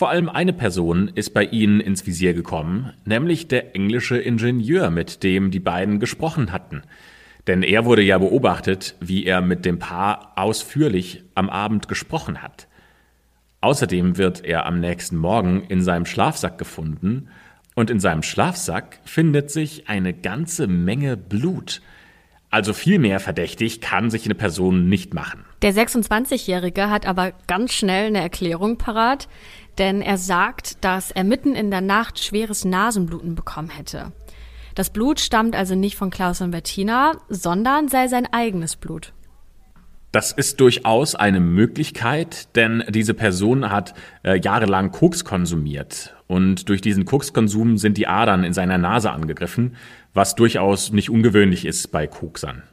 [0.02, 5.22] Vor allem eine Person ist bei ihnen ins Visier gekommen, nämlich der englische Ingenieur, mit
[5.22, 6.82] dem die beiden gesprochen hatten.
[7.46, 12.68] Denn er wurde ja beobachtet, wie er mit dem Paar ausführlich am Abend gesprochen hat.
[13.62, 17.28] Außerdem wird er am nächsten Morgen in seinem Schlafsack gefunden
[17.76, 21.80] und in seinem Schlafsack findet sich eine ganze Menge Blut.
[22.54, 25.46] Also viel mehr verdächtig kann sich eine Person nicht machen.
[25.62, 29.30] Der 26-Jährige hat aber ganz schnell eine Erklärung parat
[29.78, 34.12] denn er sagt, dass er mitten in der Nacht schweres Nasenbluten bekommen hätte.
[34.76, 39.14] Das Blut stammt also nicht von Klaus und Bettina, sondern sei sein eigenes Blut.
[40.12, 46.82] Das ist durchaus eine Möglichkeit, denn diese Person hat äh, jahrelang Koks konsumiert und durch
[46.82, 49.76] diesen Kokskonsum sind die Adern in seiner Nase angegriffen,
[50.14, 52.64] was durchaus nicht ungewöhnlich ist bei Koksern.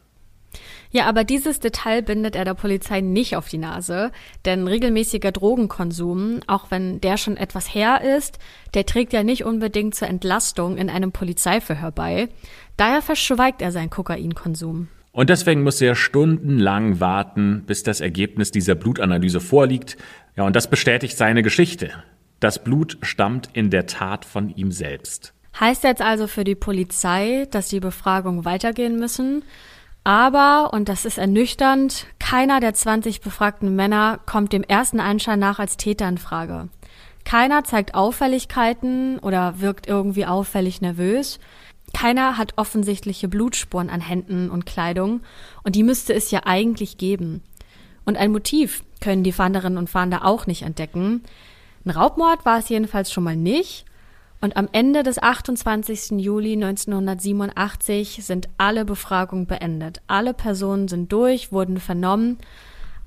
[0.90, 4.10] Ja, aber dieses Detail bindet er der Polizei nicht auf die Nase,
[4.44, 8.38] denn regelmäßiger Drogenkonsum, auch wenn der schon etwas her ist,
[8.74, 12.28] der trägt ja nicht unbedingt zur Entlastung in einem Polizeiverhör bei.
[12.76, 14.88] Daher verschweigt er seinen Kokainkonsum.
[15.12, 19.96] Und deswegen muss er stundenlang warten, bis das Ergebnis dieser Blutanalyse vorliegt.
[20.36, 21.90] Ja, und das bestätigt seine Geschichte.
[22.40, 25.34] Das Blut stammt in der Tat von ihm selbst.
[25.58, 29.42] Heißt jetzt also für die Polizei, dass die Befragung weitergehen müssen?
[30.08, 35.58] Aber, und das ist ernüchternd, keiner der 20 befragten Männer kommt dem ersten Anschein nach
[35.58, 36.70] als Täter in Frage.
[37.26, 41.38] Keiner zeigt Auffälligkeiten oder wirkt irgendwie auffällig nervös.
[41.92, 45.20] Keiner hat offensichtliche Blutspuren an Händen und Kleidung
[45.62, 47.42] und die müsste es ja eigentlich geben.
[48.06, 51.22] Und ein Motiv können die Fahnderinnen und Fahnder auch nicht entdecken.
[51.84, 53.84] Ein Raubmord war es jedenfalls schon mal nicht
[54.40, 56.12] und am Ende des 28.
[56.20, 60.00] Juli 1987 sind alle Befragungen beendet.
[60.06, 62.38] Alle Personen sind durch, wurden vernommen,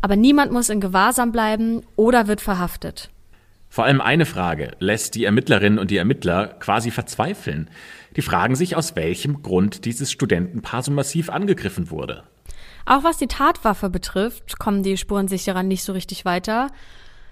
[0.01, 3.09] aber niemand muss in Gewahrsam bleiben oder wird verhaftet.
[3.69, 7.69] Vor allem eine Frage lässt die Ermittlerinnen und die Ermittler quasi verzweifeln.
[8.17, 12.23] Die fragen sich, aus welchem Grund dieses Studentenpaar so massiv angegriffen wurde.
[12.85, 16.67] Auch was die Tatwaffe betrifft, kommen die Spurensicherer nicht so richtig weiter.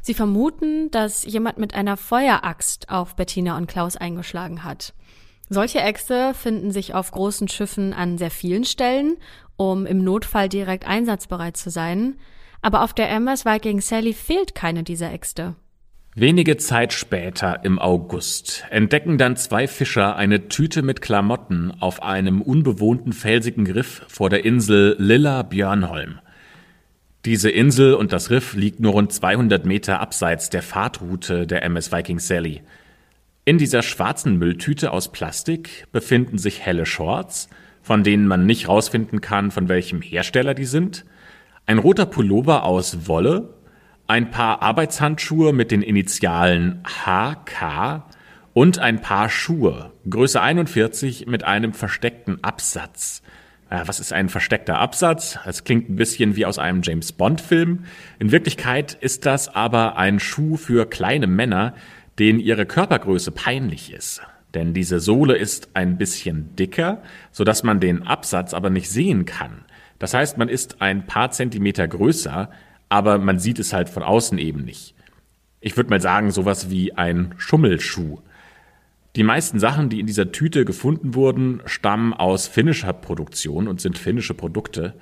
[0.02, 4.94] Sie vermuten, dass jemand mit einer Feueraxt auf Bettina und Klaus eingeschlagen hat.
[5.50, 9.18] Solche Äxte finden sich auf großen Schiffen an sehr vielen Stellen,
[9.58, 12.18] um im Notfall direkt einsatzbereit zu sein.
[12.62, 15.56] Aber auf der MS Viking Sally fehlt keine dieser Äxte.
[16.16, 22.42] Wenige Zeit später, im August, entdecken dann zwei Fischer eine Tüte mit Klamotten auf einem
[22.42, 26.20] unbewohnten felsigen Riff vor der Insel Lilla Björnholm.
[27.26, 31.92] Diese Insel und das Riff liegt nur rund 200 Meter abseits der Fahrtroute der MS
[31.92, 32.62] Viking Sally.
[33.44, 37.50] In dieser schwarzen Mülltüte aus Plastik befinden sich helle Shorts,
[37.82, 41.06] von denen man nicht rausfinden kann, von welchem Hersteller die sind,
[41.66, 43.54] ein roter Pullover aus Wolle,
[44.08, 48.06] ein paar Arbeitshandschuhe mit den Initialen HK
[48.54, 53.22] und ein paar Schuhe, Größe 41 mit einem versteckten Absatz.
[53.72, 55.38] Ja, was ist ein versteckter Absatz?
[55.46, 57.86] Es klingt ein bisschen wie aus einem James Bond-Film.
[58.18, 61.76] In Wirklichkeit ist das aber ein Schuh für kleine Männer,
[62.18, 64.22] denen ihre Körpergröße peinlich ist.
[64.56, 69.66] Denn diese Sohle ist ein bisschen dicker, sodass man den Absatz aber nicht sehen kann.
[70.00, 72.50] Das heißt, man ist ein paar Zentimeter größer,
[72.90, 74.96] aber man sieht es halt von außen eben nicht.
[75.62, 78.20] Ich würde mal sagen, sowas wie ein Schummelschuh.
[79.16, 83.98] Die meisten Sachen, die in dieser Tüte gefunden wurden, stammen aus finnischer Produktion und sind
[83.98, 84.94] finnische Produkte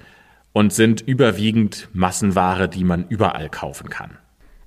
[0.53, 4.17] und sind überwiegend Massenware, die man überall kaufen kann.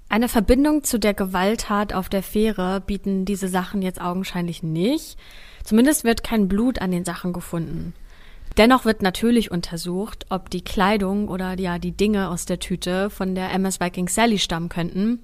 [0.08, 5.16] Eine Verbindung zu der Gewalttat auf der Fähre bieten diese Sachen jetzt augenscheinlich nicht.
[5.64, 7.94] Zumindest wird kein Blut an den Sachen gefunden.
[8.56, 13.34] Dennoch wird natürlich untersucht, ob die Kleidung oder ja die Dinge aus der Tüte von
[13.34, 15.20] der MS Viking Sally stammen könnten.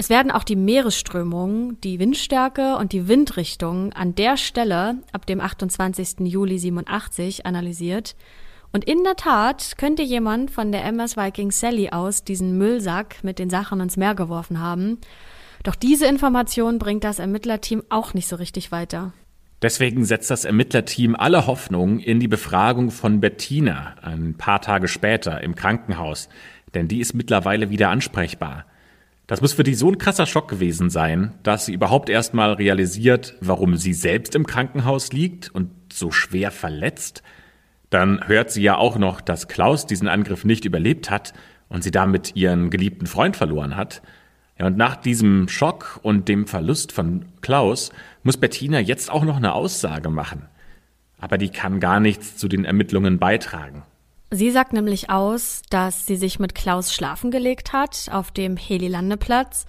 [0.00, 5.42] Es werden auch die Meeresströmungen, die Windstärke und die Windrichtung an der Stelle ab dem
[5.42, 6.20] 28.
[6.20, 8.16] Juli 87 analysiert.
[8.72, 13.38] Und in der Tat könnte jemand von der MS Viking Sally aus diesen Müllsack mit
[13.38, 14.96] den Sachen ins Meer geworfen haben.
[15.64, 19.12] Doch diese Information bringt das Ermittlerteam auch nicht so richtig weiter.
[19.60, 25.42] Deswegen setzt das Ermittlerteam alle Hoffnung in die Befragung von Bettina ein paar Tage später
[25.42, 26.30] im Krankenhaus,
[26.72, 28.64] denn die ist mittlerweile wieder ansprechbar.
[29.30, 33.36] Das muss für die so ein krasser Schock gewesen sein, dass sie überhaupt erstmal realisiert,
[33.40, 37.22] warum sie selbst im Krankenhaus liegt und so schwer verletzt.
[37.90, 41.32] Dann hört sie ja auch noch, dass Klaus diesen Angriff nicht überlebt hat
[41.68, 44.02] und sie damit ihren geliebten Freund verloren hat.
[44.58, 47.92] Ja, und nach diesem Schock und dem Verlust von Klaus
[48.24, 50.48] muss Bettina jetzt auch noch eine Aussage machen.
[51.20, 53.84] Aber die kann gar nichts zu den Ermittlungen beitragen.
[54.32, 59.66] Sie sagt nämlich aus, dass sie sich mit Klaus schlafen gelegt hat auf dem Heli-Landeplatz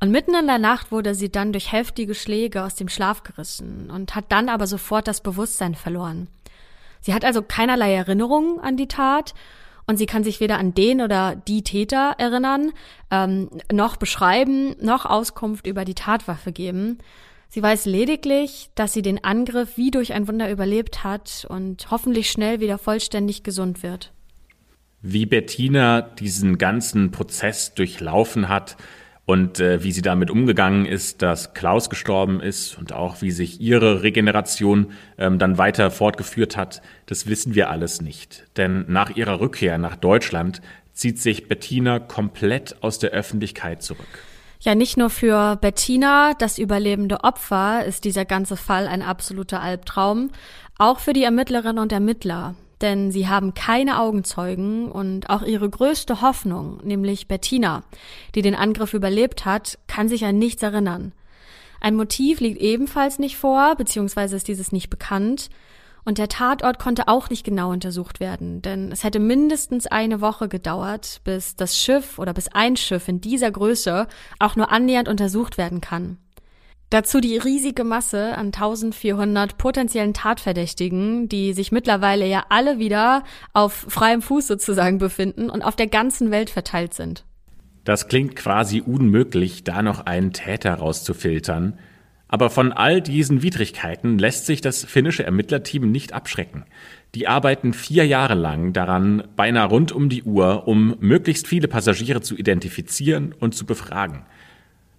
[0.00, 3.90] und mitten in der Nacht wurde sie dann durch heftige Schläge aus dem Schlaf gerissen
[3.90, 6.28] und hat dann aber sofort das Bewusstsein verloren.
[7.02, 9.34] Sie hat also keinerlei Erinnerungen an die Tat
[9.86, 12.72] und sie kann sich weder an den oder die Täter erinnern,
[13.10, 16.98] ähm, noch beschreiben, noch Auskunft über die Tatwaffe geben.
[17.50, 22.30] Sie weiß lediglich, dass sie den Angriff wie durch ein Wunder überlebt hat und hoffentlich
[22.30, 24.12] schnell wieder vollständig gesund wird.
[25.02, 28.76] Wie Bettina diesen ganzen Prozess durchlaufen hat,
[29.30, 33.60] und äh, wie sie damit umgegangen ist, dass Klaus gestorben ist und auch wie sich
[33.60, 38.48] ihre Regeneration ähm, dann weiter fortgeführt hat, das wissen wir alles nicht.
[38.56, 40.60] Denn nach ihrer Rückkehr nach Deutschland
[40.94, 44.24] zieht sich Bettina komplett aus der Öffentlichkeit zurück.
[44.60, 50.30] Ja, nicht nur für Bettina, das überlebende Opfer, ist dieser ganze Fall ein absoluter Albtraum,
[50.78, 56.22] auch für die Ermittlerinnen und Ermittler denn sie haben keine Augenzeugen und auch ihre größte
[56.22, 57.82] Hoffnung, nämlich Bettina,
[58.34, 61.12] die den Angriff überlebt hat, kann sich an nichts erinnern.
[61.80, 65.50] Ein Motiv liegt ebenfalls nicht vor, beziehungsweise ist dieses nicht bekannt.
[66.04, 70.48] Und der Tatort konnte auch nicht genau untersucht werden, denn es hätte mindestens eine Woche
[70.48, 74.06] gedauert, bis das Schiff oder bis ein Schiff in dieser Größe
[74.38, 76.18] auch nur annähernd untersucht werden kann.
[76.90, 83.86] Dazu die riesige Masse an 1400 potenziellen Tatverdächtigen, die sich mittlerweile ja alle wieder auf
[83.88, 87.24] freiem Fuß sozusagen befinden und auf der ganzen Welt verteilt sind.
[87.84, 91.78] Das klingt quasi unmöglich, da noch einen Täter rauszufiltern.
[92.32, 96.64] Aber von all diesen Widrigkeiten lässt sich das finnische Ermittlerteam nicht abschrecken.
[97.16, 102.20] Die arbeiten vier Jahre lang daran, beinahe rund um die Uhr, um möglichst viele Passagiere
[102.20, 104.22] zu identifizieren und zu befragen.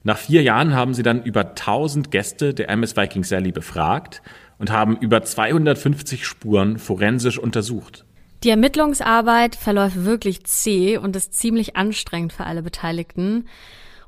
[0.03, 4.21] Nach vier Jahren haben sie dann über 1000 Gäste der MS Viking Sally befragt
[4.59, 8.03] und haben über 250 Spuren forensisch untersucht.
[8.43, 13.45] Die Ermittlungsarbeit verläuft wirklich zäh und ist ziemlich anstrengend für alle Beteiligten.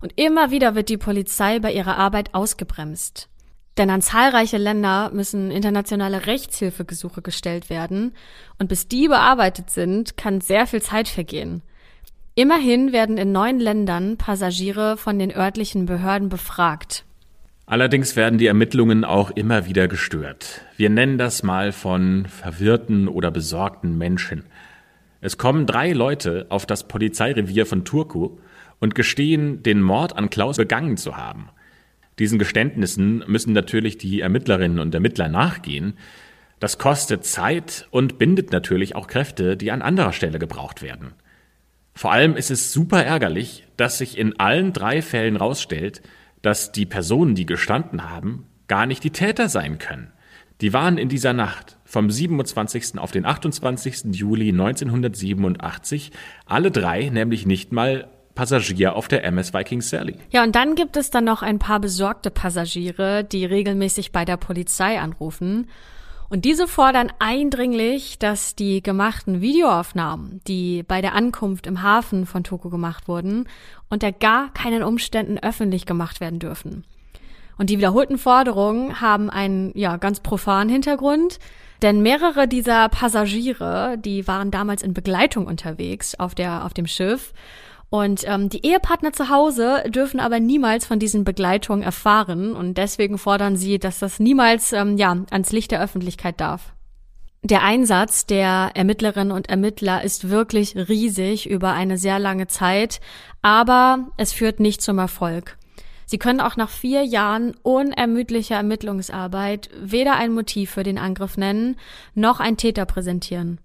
[0.04, 3.30] Und immer wieder wird die Polizei bei ihrer Arbeit ausgebremst.
[3.78, 8.12] Denn an zahlreiche Länder müssen internationale Rechtshilfegesuche gestellt werden.
[8.60, 11.62] Und bis die bearbeitet sind, kann sehr viel Zeit vergehen.
[12.36, 17.06] Immerhin werden in neun Ländern Passagiere von den örtlichen Behörden befragt.
[17.66, 20.66] Allerdings werden die Ermittlungen auch immer wieder gestört.
[20.76, 24.44] Wir nennen das mal von verwirrten oder besorgten Menschen.
[25.22, 28.32] Es kommen drei Leute auf das Polizeirevier von Turku
[28.84, 31.48] und gestehen, den Mord an Klaus begangen zu haben.
[32.20, 35.94] Diesen Geständnissen müssen natürlich die Ermittlerinnen und Ermittler nachgehen.
[36.60, 41.14] Das kostet Zeit und bindet natürlich auch Kräfte, die an anderer Stelle gebraucht werden.
[41.94, 46.02] Vor allem ist es super ärgerlich, dass sich in allen drei Fällen rausstellt,
[46.42, 50.12] dass die Personen, die gestanden haben, gar nicht die Täter sein können.
[50.60, 53.00] Die waren in dieser Nacht vom 27.
[53.00, 54.14] auf den 28.
[54.14, 56.12] Juli 1987
[56.46, 60.16] alle drei nämlich nicht mal Passagier auf der MS Viking Sally.
[60.32, 64.38] Ja, und dann gibt es dann noch ein paar besorgte Passagiere, die regelmäßig bei der
[64.38, 65.68] Polizei anrufen.
[66.30, 72.44] Und diese fordern eindringlich, dass die gemachten Videoaufnahmen, die bei der Ankunft im Hafen von
[72.44, 73.48] Toko gemacht wurden,
[73.90, 76.86] unter gar keinen Umständen öffentlich gemacht werden dürfen.
[77.60, 81.38] Und die wiederholten Forderungen haben einen, ja, ganz profanen Hintergrund.
[81.84, 87.34] Denn mehrere dieser Passagiere, die waren damals in Begleitung unterwegs auf der, auf dem Schiff
[87.94, 93.20] und ähm, die Ehepartner zu Hause dürfen aber niemals von diesen Begleitungen erfahren und deswegen
[93.20, 96.74] fordern sie, dass das niemals ähm, ja ans Licht der Öffentlichkeit darf.
[97.44, 103.00] Der Einsatz der Ermittlerinnen und Ermittler ist wirklich riesig über eine sehr lange Zeit,
[103.44, 105.60] aber es führt nicht zum Erfolg.
[106.08, 111.76] Sie können auch nach vier Jahren unermüdlicher Ermittlungsarbeit weder ein Motiv für den Angriff nennen,
[112.16, 113.60] noch ein Täter präsentieren.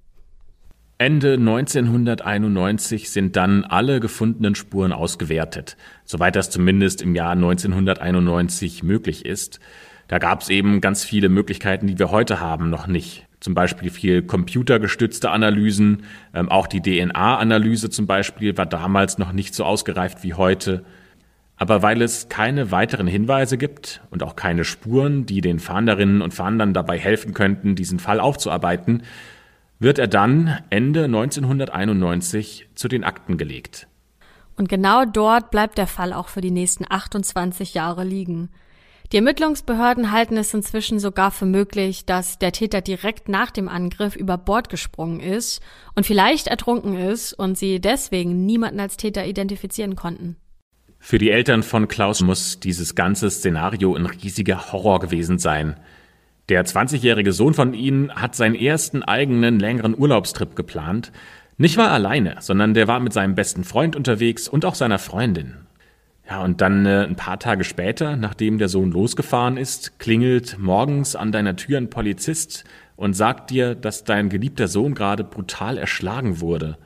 [1.00, 9.24] Ende 1991 sind dann alle gefundenen Spuren ausgewertet, soweit das zumindest im Jahr 1991 möglich
[9.24, 9.60] ist.
[10.08, 13.28] Da gab es eben ganz viele Möglichkeiten, die wir heute haben, noch nicht.
[13.38, 16.02] Zum Beispiel viel computergestützte Analysen,
[16.34, 20.82] ähm, auch die DNA-Analyse zum Beispiel war damals noch nicht so ausgereift wie heute.
[21.56, 26.34] Aber weil es keine weiteren Hinweise gibt und auch keine Spuren, die den Fahnderinnen und
[26.34, 29.04] Fahndern dabei helfen könnten, diesen Fall aufzuarbeiten,
[29.78, 33.86] wird er dann Ende 1991 zu den Akten gelegt.
[34.56, 38.50] Und genau dort bleibt der Fall auch für die nächsten 28 Jahre liegen.
[39.12, 44.16] Die Ermittlungsbehörden halten es inzwischen sogar für möglich, dass der Täter direkt nach dem Angriff
[44.16, 45.62] über Bord gesprungen ist
[45.94, 50.36] und vielleicht ertrunken ist und sie deswegen niemanden als Täter identifizieren konnten.
[50.98, 55.76] Für die Eltern von Klaus muss dieses ganze Szenario ein riesiger Horror gewesen sein.
[56.48, 61.12] Der 20-jährige Sohn von ihnen hat seinen ersten eigenen längeren Urlaubstrip geplant.
[61.58, 65.56] Nicht mal alleine, sondern der war mit seinem besten Freund unterwegs und auch seiner Freundin.
[66.28, 71.16] Ja, und dann äh, ein paar Tage später, nachdem der Sohn losgefahren ist, klingelt morgens
[71.16, 72.64] an deiner Tür ein Polizist
[72.96, 76.78] und sagt dir, dass dein geliebter Sohn gerade brutal erschlagen wurde.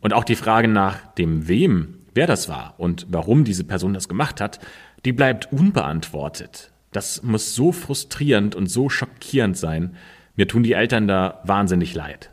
[0.00, 4.08] Und auch die Frage nach dem wem, wer das war und warum diese Person das
[4.08, 4.60] gemacht hat,
[5.04, 6.73] die bleibt unbeantwortet.
[6.94, 9.96] Das muss so frustrierend und so schockierend sein.
[10.36, 12.30] Mir tun die Eltern da wahnsinnig leid.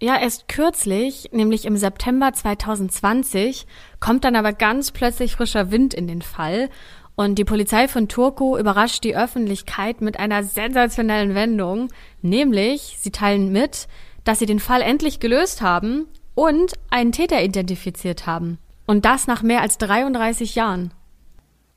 [0.00, 3.66] Ja, erst kürzlich, nämlich im September 2020,
[3.98, 6.70] kommt dann aber ganz plötzlich frischer Wind in den Fall
[7.16, 11.88] und die Polizei von Turku überrascht die Öffentlichkeit mit einer sensationellen Wendung,
[12.22, 13.88] nämlich sie teilen mit,
[14.22, 16.06] dass sie den Fall endlich gelöst haben
[16.36, 18.58] und einen Täter identifiziert haben.
[18.86, 20.92] Und das nach mehr als 33 Jahren.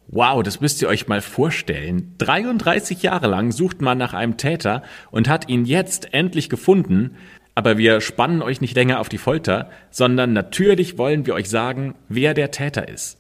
[0.10, 2.16] Wow, das müsst ihr euch mal vorstellen.
[2.20, 4.82] 33 Jahre lang sucht man nach einem Täter
[5.12, 7.18] und hat ihn jetzt endlich gefunden.
[7.56, 11.96] Aber wir spannen euch nicht länger auf die Folter, sondern natürlich wollen wir euch sagen,
[12.08, 13.18] wer der Täter ist.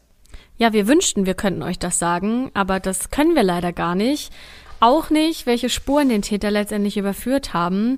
[0.58, 4.32] Ja, wir wünschten, wir könnten euch das sagen, aber das können wir leider gar nicht.
[4.80, 7.98] Auch nicht, welche Spuren den Täter letztendlich überführt haben.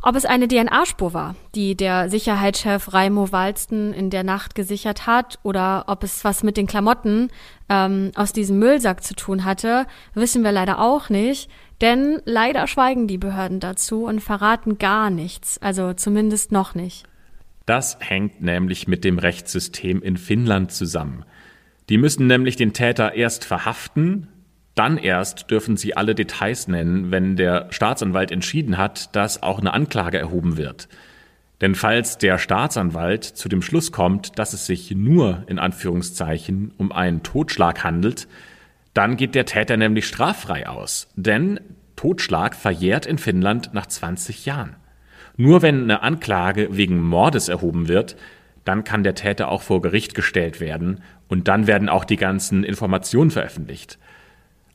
[0.00, 5.38] Ob es eine DNA-Spur war, die der Sicherheitschef Raimo Walsten in der Nacht gesichert hat,
[5.42, 7.30] oder ob es was mit den Klamotten
[7.68, 11.50] ähm, aus diesem Müllsack zu tun hatte, wissen wir leider auch nicht.
[11.80, 17.04] Denn leider schweigen die Behörden dazu und verraten gar nichts, also zumindest noch nicht.
[17.66, 21.24] Das hängt nämlich mit dem Rechtssystem in Finnland zusammen.
[21.88, 24.28] Die müssen nämlich den Täter erst verhaften,
[24.78, 29.74] dann erst dürfen sie alle Details nennen, wenn der Staatsanwalt entschieden hat, dass auch eine
[29.74, 30.88] Anklage erhoben wird.
[31.60, 36.92] Denn falls der Staatsanwalt zu dem Schluss kommt, dass es sich nur in Anführungszeichen um
[36.92, 38.28] einen Totschlag handelt,
[38.94, 41.08] dann geht der Täter nämlich straffrei aus.
[41.16, 41.58] Denn
[41.96, 44.76] Totschlag verjährt in Finnland nach 20 Jahren.
[45.36, 48.16] Nur wenn eine Anklage wegen Mordes erhoben wird,
[48.64, 52.62] dann kann der Täter auch vor Gericht gestellt werden und dann werden auch die ganzen
[52.62, 53.98] Informationen veröffentlicht.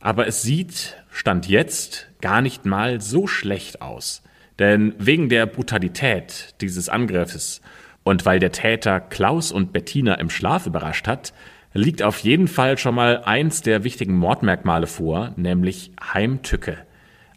[0.04, 4.22] Aber es sieht, stand jetzt, gar nicht mal so schlecht aus.
[4.58, 7.62] Denn wegen der Brutalität dieses Angriffes
[8.02, 11.32] und weil der Täter Klaus und Bettina im Schlaf überrascht hat,
[11.72, 16.76] liegt auf jeden Fall schon mal eins der wichtigen Mordmerkmale vor, nämlich Heimtücke.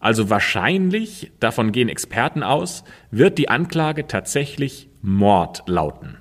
[0.01, 6.17] Also wahrscheinlich, davon gehen Experten aus, wird die Anklage tatsächlich Mord lauten.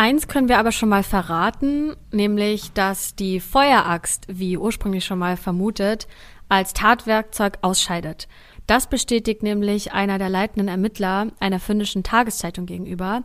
[0.00, 5.36] Eins können wir aber schon mal verraten, nämlich, dass die Feueraxt, wie ursprünglich schon mal
[5.36, 6.08] vermutet,
[6.48, 8.26] als Tatwerkzeug ausscheidet.
[8.66, 13.24] Das bestätigt nämlich einer der leitenden Ermittler einer finnischen Tageszeitung gegenüber,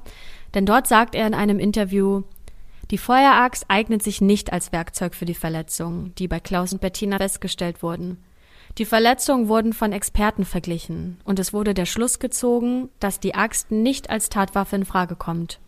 [0.54, 2.24] denn dort sagt er in einem Interview,
[2.92, 7.20] die Feueraxt eignet sich nicht als Werkzeug für die Verletzungen, die bei Klaus und Bettina
[7.20, 8.22] festgestellt wurden.
[8.80, 13.72] Die Verletzungen wurden von Experten verglichen und es wurde der Schluss gezogen, dass die Axt
[13.72, 15.62] nicht als Tatwaffe in Frage kommt.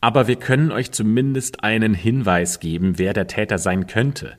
[0.00, 4.36] Aber wir können euch zumindest einen Hinweis geben, wer der Täter sein könnte.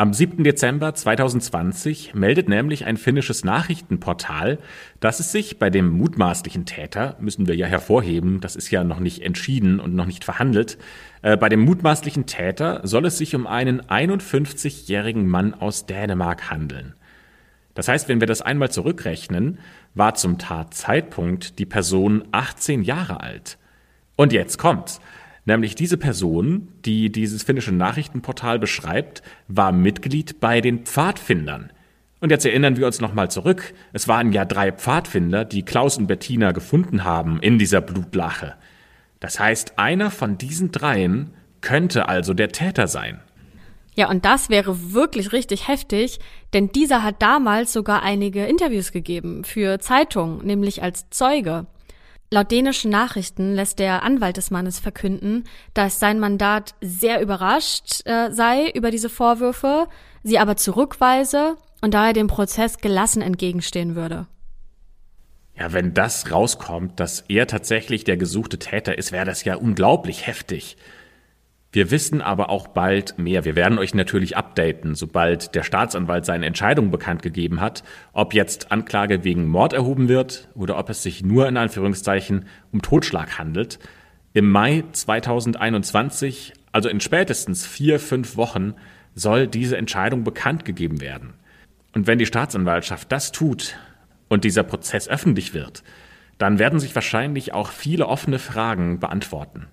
[0.00, 0.44] Am 7.
[0.44, 4.60] Dezember 2020 meldet nämlich ein finnisches Nachrichtenportal,
[5.00, 9.00] dass es sich bei dem mutmaßlichen Täter, müssen wir ja hervorheben, das ist ja noch
[9.00, 10.78] nicht entschieden und noch nicht verhandelt,
[11.22, 16.94] äh, bei dem mutmaßlichen Täter soll es sich um einen 51-jährigen Mann aus Dänemark handeln.
[17.74, 19.58] Das heißt, wenn wir das einmal zurückrechnen,
[19.94, 23.58] war zum Tatzeitpunkt die Person 18 Jahre alt.
[24.18, 25.00] Und jetzt kommt's.
[25.44, 31.70] Nämlich diese Person, die dieses finnische Nachrichtenportal beschreibt, war Mitglied bei den Pfadfindern.
[32.20, 33.72] Und jetzt erinnern wir uns nochmal zurück.
[33.92, 38.56] Es waren ja drei Pfadfinder, die Klaus und Bettina gefunden haben in dieser Blutlache.
[39.20, 43.20] Das heißt, einer von diesen dreien könnte also der Täter sein.
[43.94, 46.18] Ja, und das wäre wirklich richtig heftig,
[46.52, 51.66] denn dieser hat damals sogar einige Interviews gegeben für Zeitungen, nämlich als Zeuge.
[52.30, 58.30] Laut dänischen Nachrichten lässt der Anwalt des Mannes verkünden, dass sein Mandat sehr überrascht äh,
[58.32, 59.88] sei über diese Vorwürfe,
[60.22, 64.26] sie aber zurückweise und daher dem Prozess gelassen entgegenstehen würde.
[65.58, 70.26] Ja, wenn das rauskommt, dass er tatsächlich der gesuchte Täter ist, wäre das ja unglaublich
[70.26, 70.76] heftig.
[71.70, 73.44] Wir wissen aber auch bald mehr.
[73.44, 78.72] Wir werden euch natürlich updaten, sobald der Staatsanwalt seine Entscheidung bekannt gegeben hat, ob jetzt
[78.72, 83.78] Anklage wegen Mord erhoben wird oder ob es sich nur in Anführungszeichen um Totschlag handelt.
[84.32, 88.74] Im Mai 2021, also in spätestens vier, fünf Wochen,
[89.14, 91.34] soll diese Entscheidung bekannt gegeben werden.
[91.94, 93.76] Und wenn die Staatsanwaltschaft das tut
[94.28, 95.82] und dieser Prozess öffentlich wird,
[96.38, 99.66] dann werden sich wahrscheinlich auch viele offene Fragen beantworten.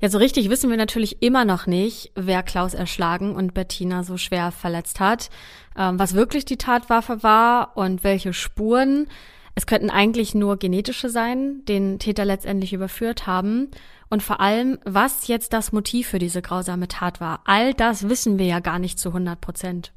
[0.00, 4.16] Ja, so richtig wissen wir natürlich immer noch nicht, wer Klaus erschlagen und Bettina so
[4.16, 5.28] schwer verletzt hat,
[5.76, 9.08] ähm, was wirklich die Tatwaffe war und welche Spuren.
[9.54, 13.68] Es könnten eigentlich nur genetische sein, den Täter letztendlich überführt haben.
[14.08, 17.42] Und vor allem, was jetzt das Motiv für diese grausame Tat war.
[17.44, 19.92] All das wissen wir ja gar nicht zu 100 Prozent.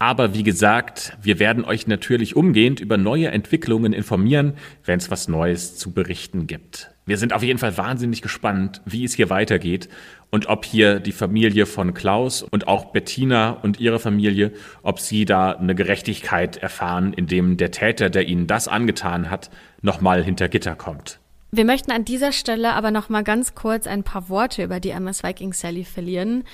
[0.00, 5.26] Aber wie gesagt, wir werden euch natürlich umgehend über neue Entwicklungen informieren, wenn es was
[5.26, 6.90] Neues zu berichten gibt.
[7.04, 9.88] Wir sind auf jeden Fall wahnsinnig gespannt, wie es hier weitergeht
[10.30, 15.24] und ob hier die Familie von Klaus und auch Bettina und ihre Familie, ob sie
[15.24, 19.50] da eine Gerechtigkeit erfahren, indem der Täter, der ihnen das angetan hat,
[19.82, 21.18] nochmal hinter Gitter kommt.
[21.50, 24.90] Wir möchten an dieser Stelle aber noch mal ganz kurz ein paar Worte über die
[24.90, 26.44] MS Viking Sally verlieren.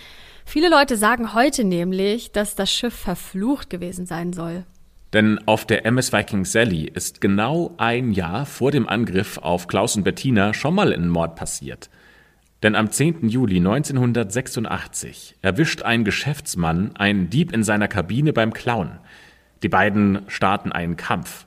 [0.45, 4.64] Viele Leute sagen heute nämlich, dass das Schiff verflucht gewesen sein soll.
[5.12, 9.97] Denn auf der MS Viking Sally ist genau ein Jahr vor dem Angriff auf Klaus
[9.97, 11.88] und Bettina schon mal ein Mord passiert.
[12.64, 13.28] Denn am 10.
[13.28, 18.99] Juli 1986 erwischt ein Geschäftsmann einen Dieb in seiner Kabine beim Klauen.
[19.62, 21.47] Die beiden starten einen Kampf.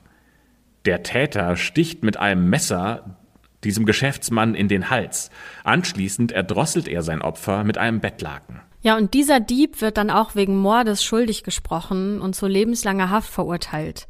[0.84, 3.16] Der Täter sticht mit einem Messer
[3.64, 5.30] diesem Geschäftsmann in den Hals.
[5.64, 8.60] Anschließend erdrosselt er sein Opfer mit einem Bettlaken.
[8.80, 13.30] Ja, und dieser Dieb wird dann auch wegen Mordes schuldig gesprochen und zu lebenslanger Haft
[13.30, 14.06] verurteilt.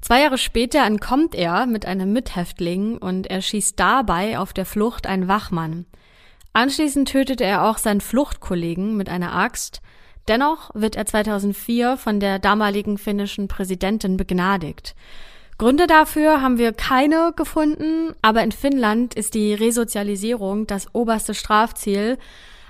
[0.00, 5.26] Zwei Jahre später entkommt er mit einem Mithäftling und erschießt dabei auf der Flucht einen
[5.26, 5.86] Wachmann.
[6.52, 9.80] Anschließend tötet er auch seinen Fluchtkollegen mit einer Axt.
[10.28, 14.94] Dennoch wird er 2004 von der damaligen finnischen Präsidentin begnadigt.
[15.58, 22.18] Gründe dafür haben wir keine gefunden, aber in Finnland ist die Resozialisierung das oberste Strafziel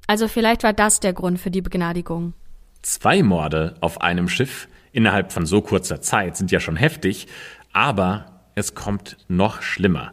[0.06, 2.34] also vielleicht war das der Grund für die Begnadigung.
[2.82, 7.26] Zwei Morde auf einem Schiff innerhalb von so kurzer Zeit sind ja schon heftig,
[7.72, 10.12] aber es kommt noch schlimmer.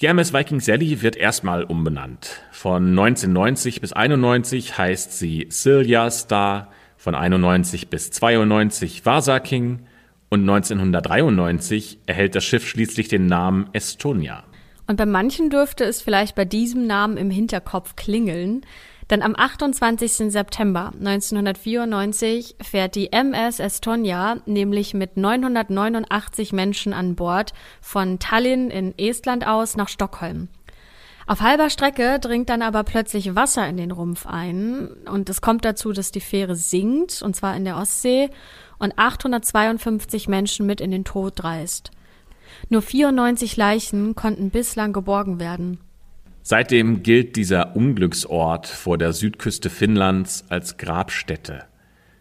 [0.00, 2.42] Die MS Viking Sally wird erstmal umbenannt.
[2.50, 9.86] Von 1990 bis 91 heißt sie Silja Star, von 91 bis 92 Vasa King
[10.30, 14.42] und 1993 erhält das Schiff schließlich den Namen Estonia.
[14.88, 18.66] Und bei manchen dürfte es vielleicht bei diesem Namen im Hinterkopf klingeln,
[19.10, 20.32] denn am 28.
[20.32, 28.96] September 1994 fährt die MS Estonia nämlich mit 989 Menschen an Bord von Tallinn in
[28.98, 30.48] Estland aus nach Stockholm.
[31.26, 35.64] Auf halber Strecke dringt dann aber plötzlich Wasser in den Rumpf ein und es kommt
[35.64, 38.28] dazu, dass die Fähre sinkt, und zwar in der Ostsee,
[38.78, 41.90] und 852 Menschen mit in den Tod reißt.
[42.68, 45.80] Nur 94 Leichen konnten bislang geborgen werden.
[46.46, 51.64] Seitdem gilt dieser Unglücksort vor der Südküste Finnlands als Grabstätte.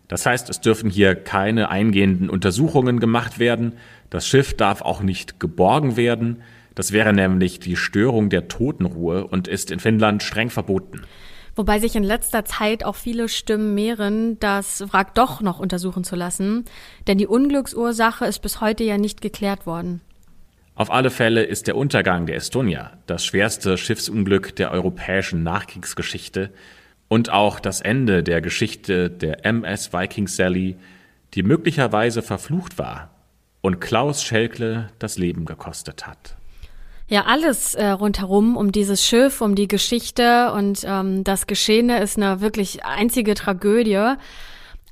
[0.07, 3.73] Das heißt, es dürfen hier keine eingehenden Untersuchungen gemacht werden,
[4.09, 6.41] das Schiff darf auch nicht geborgen werden,
[6.73, 11.01] das wäre nämlich die Störung der Totenruhe und ist in Finnland streng verboten.
[11.57, 16.15] Wobei sich in letzter Zeit auch viele Stimmen mehren, das Wrack doch noch untersuchen zu
[16.15, 16.63] lassen,
[17.07, 19.99] denn die Unglücksursache ist bis heute ja nicht geklärt worden.
[20.75, 26.49] Auf alle Fälle ist der Untergang der Estonia das schwerste Schiffsunglück der europäischen Nachkriegsgeschichte
[27.07, 30.77] und auch das Ende der Geschichte der MS Viking Sally,
[31.35, 33.11] die möglicherweise verflucht war
[33.61, 36.37] und Klaus Schelkle das Leben gekostet hat.
[37.07, 42.17] Ja, alles äh, rundherum um dieses Schiff, um die Geschichte und ähm, das Geschehene ist
[42.17, 44.15] eine wirklich einzige Tragödie.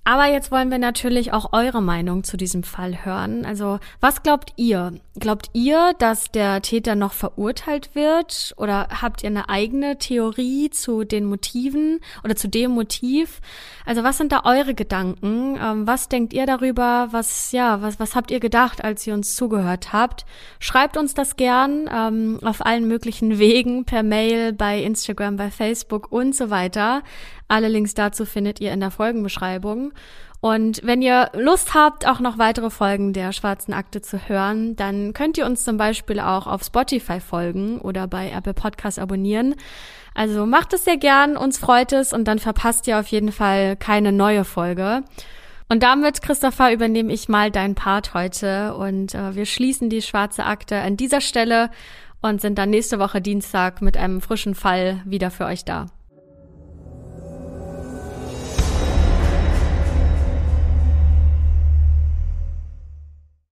[0.03, 3.45] Aber jetzt wollen wir natürlich auch eure Meinung zu diesem Fall hören.
[3.45, 4.93] Also, was glaubt ihr?
[5.19, 8.55] Glaubt ihr, dass der Täter noch verurteilt wird?
[8.57, 13.41] Oder habt ihr eine eigene Theorie zu den Motiven oder zu dem Motiv?
[13.85, 15.59] Also, was sind da eure Gedanken?
[15.61, 17.09] Ähm, was denkt ihr darüber?
[17.11, 20.25] Was, ja, was, was habt ihr gedacht, als ihr uns zugehört habt?
[20.59, 26.11] Schreibt uns das gern ähm, auf allen möglichen Wegen, per Mail, bei Instagram, bei Facebook
[26.11, 27.03] und so weiter.
[27.51, 29.91] Alle Links dazu findet ihr in der Folgenbeschreibung.
[30.39, 35.11] Und wenn ihr Lust habt, auch noch weitere Folgen der Schwarzen Akte zu hören, dann
[35.11, 39.55] könnt ihr uns zum Beispiel auch auf Spotify folgen oder bei Apple Podcasts abonnieren.
[40.15, 43.75] Also macht es sehr gern, uns freut es und dann verpasst ihr auf jeden Fall
[43.75, 45.03] keine neue Folge.
[45.67, 50.45] Und damit, Christopher, übernehme ich mal deinen Part heute und äh, wir schließen die schwarze
[50.45, 51.69] Akte an dieser Stelle
[52.21, 55.87] und sind dann nächste Woche Dienstag mit einem frischen Fall wieder für euch da.